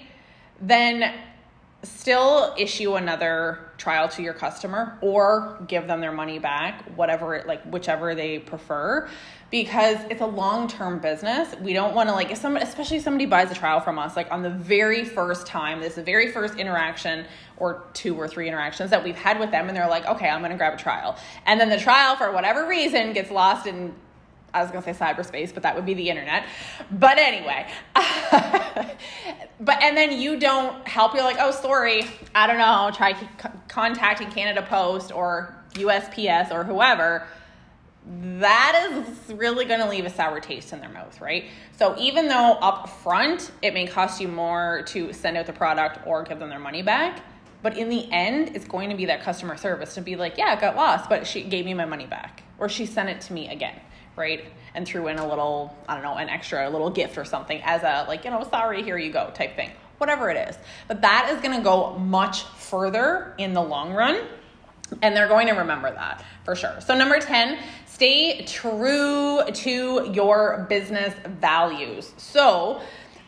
then 0.60 1.14
still 1.84 2.56
issue 2.58 2.96
another 2.96 3.67
trial 3.78 4.10
to 4.10 4.24
your 4.24 4.34
customer 4.34 4.98
or 5.02 5.58
give 5.68 5.88
them 5.88 6.02
their 6.02 6.12
money 6.12 6.40
back, 6.40 6.84
whatever 6.96 7.44
like 7.48 7.64
whichever 7.64 8.16
they 8.16 8.40
prefer 8.40 9.08
because 9.50 9.98
it's 10.10 10.22
a 10.22 10.26
long-term 10.26 11.00
business. 11.00 11.56
We 11.62 11.72
don't 11.74 11.96
want 11.96 12.10
to 12.10 12.16
like 12.16 12.32
if 12.32 12.38
somebody 12.38 12.66
especially 12.66 12.98
if 12.98 13.04
somebody 13.04 13.26
buys 13.26 13.52
a 13.52 13.54
trial 13.56 13.80
from 13.80 14.00
us 14.00 14.16
like 14.16 14.32
on 14.32 14.42
the 14.42 14.50
very 14.50 15.06
first 15.06 15.48
time, 15.48 15.80
this 15.80 15.92
is 15.92 15.96
the 15.96 16.04
very 16.04 16.32
first 16.32 16.56
interaction 16.56 17.26
or 17.58 17.84
two 17.94 18.16
or 18.16 18.28
three 18.28 18.48
interactions 18.48 18.90
that 18.90 19.04
we've 19.04 19.16
had 19.16 19.40
with 19.40 19.52
them 19.52 19.68
and 19.68 19.78
they're 19.78 19.88
like, 19.88 20.06
"Okay, 20.06 20.28
I'm 20.28 20.42
going 20.42 20.52
to 20.52 20.58
grab 20.58 20.74
a 20.74 20.78
trial." 20.78 21.18
And 21.46 21.60
then 21.60 21.70
the 21.70 21.80
trial 21.80 22.16
for 22.16 22.32
whatever 22.32 22.68
reason 22.68 23.14
gets 23.14 23.32
lost 23.32 23.68
in 23.68 23.94
I 24.58 24.62
was 24.64 24.72
gonna 24.72 24.94
say 24.94 25.06
cyberspace, 25.06 25.54
but 25.54 25.64
that 25.64 25.76
would 25.76 25.86
be 25.86 25.94
the 25.94 26.10
internet. 26.10 26.46
But 26.92 27.18
anyway, 27.18 27.68
but 29.60 29.82
and 29.82 29.96
then 29.96 30.20
you 30.20 30.40
don't 30.40 30.88
help. 30.88 31.14
You're 31.14 31.24
like, 31.24 31.38
oh, 31.40 31.52
sorry, 31.52 32.04
I 32.36 32.48
don't 32.48 32.58
know. 32.58 32.92
Try 32.94 33.14
contacting 33.68 34.30
Canada 34.32 34.66
Post 34.68 35.12
or 35.12 35.56
USPS 35.74 36.52
or 36.52 36.64
whoever 36.64 37.28
that 38.40 38.90
is 38.92 39.34
really 39.34 39.66
going 39.66 39.80
to 39.80 39.90
leave 39.90 40.06
a 40.06 40.10
sour 40.10 40.40
taste 40.40 40.72
in 40.72 40.80
their 40.80 40.90
mouth, 40.90 41.20
right? 41.20 41.46
So 41.78 41.96
even 41.98 42.28
though 42.28 42.54
up 42.54 42.90
front 42.90 43.52
it 43.62 43.74
may 43.74 43.88
cost 43.88 44.22
you 44.22 44.28
more 44.28 44.84
to 44.88 45.12
send 45.14 45.38
out 45.38 45.46
the 45.46 45.54
product 45.54 46.00
or 46.08 46.24
give 46.24 46.40
them 46.40 46.50
their 46.50 46.60
money 46.60 46.82
back, 46.82 47.22
but 47.62 47.78
in 47.78 47.90
the 47.90 48.10
end 48.12 48.56
it's 48.56 48.66
going 48.66 48.90
to 48.90 48.96
be 48.96 49.06
that 49.06 49.22
customer 49.24 49.58
service 49.58 49.94
to 49.96 50.02
be 50.02 50.16
like, 50.16 50.38
yeah, 50.38 50.54
it 50.54 50.62
got 50.62 50.76
lost, 50.76 51.10
but 51.10 51.28
she 51.28 51.44
gave 51.44 51.66
me 51.66 51.74
my 51.74 51.86
money 51.86 52.06
back 52.06 52.44
or 52.60 52.70
she 52.70 52.86
sent 52.86 53.10
it 53.10 53.22
to 53.22 53.34
me 53.34 53.50
again, 53.50 53.76
right? 54.18 54.46
And 54.74 54.86
threw 54.86 55.08
in 55.08 55.18
a 55.18 55.28
little, 55.28 55.76
I 55.88 55.94
don't 55.94 56.04
know, 56.04 56.16
an 56.16 56.30
extra 56.30 56.70
little 56.70 56.90
gift 56.90 57.18
or 57.18 57.26
something 57.26 57.62
as 57.64 57.84
a 57.84 58.06
like, 58.08 58.26
you 58.26 58.32
know, 58.32 58.44
sorry, 58.50 58.84
here 58.84 58.98
you 58.98 59.12
go 59.12 59.32
type 59.34 59.56
thing. 59.56 59.72
Whatever 60.00 60.30
it 60.30 60.50
is. 60.50 60.58
But 60.88 61.02
that 61.02 61.32
is 61.34 61.42
going 61.42 61.58
to 61.58 61.64
go 61.64 61.98
much 61.98 62.44
further 62.44 63.34
in 63.38 63.54
the 63.54 63.62
long 63.62 63.94
run 63.94 64.28
and 65.02 65.16
they're 65.16 65.28
going 65.28 65.48
to 65.48 65.54
remember 65.54 65.92
that 65.92 66.24
for 66.44 66.56
sure. 66.56 66.80
So, 66.82 66.98
number 66.98 67.20
10, 67.20 67.60
stay 67.86 68.46
true 68.46 69.42
to 69.52 70.12
your 70.14 70.66
business 70.70 71.14
values. 71.40 72.14
So, 72.18 72.82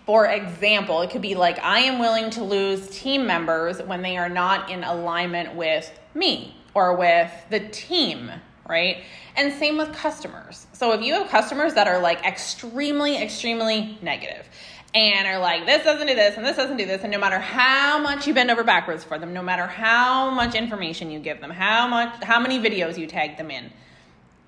for 0.05 0.25
example, 0.27 1.01
it 1.01 1.09
could 1.09 1.21
be 1.21 1.35
like, 1.35 1.59
I 1.59 1.79
am 1.81 1.99
willing 1.99 2.29
to 2.31 2.43
lose 2.43 2.89
team 2.89 3.27
members 3.27 3.81
when 3.81 4.01
they 4.01 4.17
are 4.17 4.29
not 4.29 4.69
in 4.69 4.83
alignment 4.83 5.55
with 5.55 5.91
me 6.13 6.55
or 6.73 6.95
with 6.95 7.31
the 7.49 7.59
team, 7.59 8.31
right? 8.69 9.03
And 9.35 9.51
same 9.53 9.77
with 9.77 9.91
customers. 9.93 10.67
So 10.73 10.93
if 10.93 11.01
you 11.01 11.13
have 11.15 11.27
customers 11.29 11.73
that 11.73 11.87
are 11.87 11.99
like 11.99 12.23
extremely, 12.25 13.17
extremely 13.17 13.97
negative 14.01 14.47
and 14.93 15.27
are 15.27 15.39
like, 15.39 15.65
this 15.65 15.83
doesn't 15.83 16.07
do 16.07 16.15
this 16.15 16.37
and 16.37 16.45
this 16.45 16.55
doesn't 16.55 16.77
do 16.77 16.85
this, 16.85 17.03
and 17.03 17.11
no 17.11 17.19
matter 17.19 17.39
how 17.39 17.99
much 17.99 18.25
you 18.27 18.33
bend 18.33 18.49
over 18.49 18.63
backwards 18.63 19.03
for 19.03 19.19
them, 19.19 19.33
no 19.33 19.41
matter 19.41 19.67
how 19.67 20.29
much 20.29 20.55
information 20.55 21.11
you 21.11 21.19
give 21.19 21.41
them, 21.41 21.49
how 21.49 21.87
much 21.87 22.23
how 22.23 22.39
many 22.39 22.59
videos 22.59 22.97
you 22.97 23.05
tag 23.05 23.37
them 23.37 23.51
in, 23.51 23.71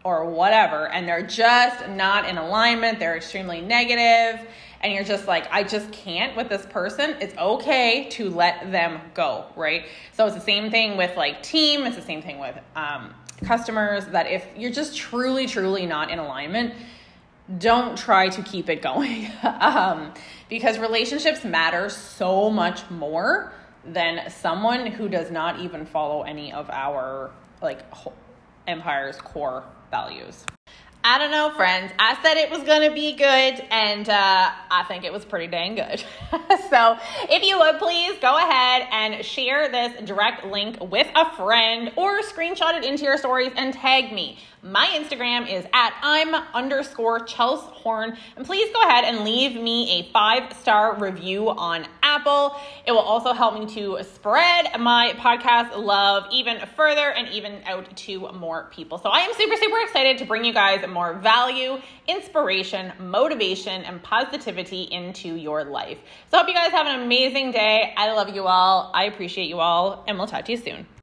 or 0.03 0.25
whatever, 0.25 0.87
and 0.87 1.07
they're 1.07 1.25
just 1.25 1.87
not 1.89 2.27
in 2.27 2.37
alignment, 2.37 2.99
they're 2.99 3.15
extremely 3.15 3.61
negative, 3.61 4.47
and 4.81 4.93
you're 4.93 5.03
just 5.03 5.27
like, 5.27 5.47
I 5.51 5.63
just 5.63 5.91
can't 5.91 6.35
with 6.35 6.49
this 6.49 6.65
person, 6.65 7.15
it's 7.21 7.37
okay 7.37 8.09
to 8.11 8.29
let 8.31 8.71
them 8.71 8.99
go, 9.13 9.45
right? 9.55 9.85
So 10.13 10.25
it's 10.25 10.35
the 10.35 10.41
same 10.41 10.71
thing 10.71 10.97
with 10.97 11.15
like 11.15 11.43
team, 11.43 11.83
it's 11.83 11.95
the 11.95 12.01
same 12.01 12.23
thing 12.23 12.39
with 12.39 12.57
um, 12.75 13.13
customers 13.43 14.05
that 14.07 14.27
if 14.27 14.45
you're 14.55 14.71
just 14.71 14.97
truly, 14.97 15.47
truly 15.47 15.85
not 15.85 16.11
in 16.11 16.19
alignment, 16.19 16.73
don't 17.57 17.97
try 17.97 18.29
to 18.29 18.41
keep 18.43 18.69
it 18.69 18.81
going. 18.81 19.29
Um, 19.43 20.13
because 20.49 20.79
relationships 20.79 21.43
matter 21.43 21.87
so 21.87 22.49
much 22.49 22.89
more 22.89 23.53
than 23.85 24.29
someone 24.29 24.87
who 24.87 25.07
does 25.07 25.31
not 25.31 25.59
even 25.59 25.85
follow 25.85 26.23
any 26.23 26.51
of 26.51 26.69
our 26.69 27.31
like 27.61 27.83
empire's 28.67 29.17
core 29.17 29.63
values 29.91 30.45
I 31.03 31.17
don't 31.17 31.31
know, 31.31 31.51
friends. 31.55 31.91
I 31.97 32.15
said 32.21 32.37
it 32.37 32.51
was 32.51 32.61
going 32.61 32.87
to 32.87 32.93
be 32.93 33.13
good, 33.13 33.25
and 33.71 34.07
uh, 34.07 34.51
I 34.69 34.83
think 34.87 35.03
it 35.03 35.11
was 35.11 35.25
pretty 35.25 35.47
dang 35.47 35.73
good. 35.73 36.03
so, 36.69 36.97
if 37.23 37.43
you 37.43 37.57
would 37.57 37.79
please 37.79 38.19
go 38.21 38.37
ahead 38.37 38.87
and 38.91 39.25
share 39.25 39.69
this 39.69 39.99
direct 40.03 40.45
link 40.45 40.77
with 40.79 41.07
a 41.15 41.31
friend 41.35 41.91
or 41.95 42.21
screenshot 42.21 42.77
it 42.77 42.85
into 42.85 43.03
your 43.03 43.17
stories 43.17 43.51
and 43.55 43.73
tag 43.73 44.13
me. 44.13 44.37
My 44.63 44.85
Instagram 44.93 45.51
is 45.51 45.65
at 45.73 45.95
I'm 46.03 46.35
underscore 46.53 47.21
Chels 47.21 47.61
Horne. 47.61 48.15
And 48.37 48.45
please 48.45 48.71
go 48.71 48.83
ahead 48.83 49.05
and 49.05 49.25
leave 49.25 49.59
me 49.59 49.99
a 49.99 50.11
five 50.13 50.53
star 50.53 50.95
review 50.99 51.49
on 51.49 51.87
Apple. 52.03 52.55
It 52.85 52.91
will 52.91 52.99
also 52.99 53.33
help 53.33 53.55
me 53.57 53.65
to 53.73 53.97
spread 54.03 54.79
my 54.79 55.13
podcast 55.17 55.75
love 55.83 56.25
even 56.31 56.59
further 56.75 57.09
and 57.11 57.27
even 57.29 57.63
out 57.65 57.95
to 57.95 58.31
more 58.33 58.69
people. 58.71 58.99
So 58.99 59.09
I 59.09 59.21
am 59.21 59.33
super, 59.33 59.55
super 59.55 59.79
excited 59.79 60.19
to 60.19 60.25
bring 60.25 60.45
you 60.45 60.53
guys 60.53 60.87
more 60.87 61.15
value, 61.15 61.81
inspiration, 62.07 62.93
motivation, 62.99 63.81
and 63.81 64.03
positivity 64.03 64.83
into 64.83 65.33
your 65.37 65.63
life. 65.63 65.97
So 66.29 66.37
I 66.37 66.41
hope 66.41 66.49
you 66.49 66.53
guys 66.53 66.69
have 66.69 66.85
an 66.85 67.01
amazing 67.01 67.49
day. 67.49 67.95
I 67.97 68.11
love 68.11 68.29
you 68.29 68.45
all. 68.45 68.91
I 68.93 69.05
appreciate 69.05 69.49
you 69.49 69.59
all, 69.59 70.03
and 70.07 70.19
we'll 70.19 70.27
talk 70.27 70.45
to 70.45 70.51
you 70.51 70.57
soon. 70.59 70.85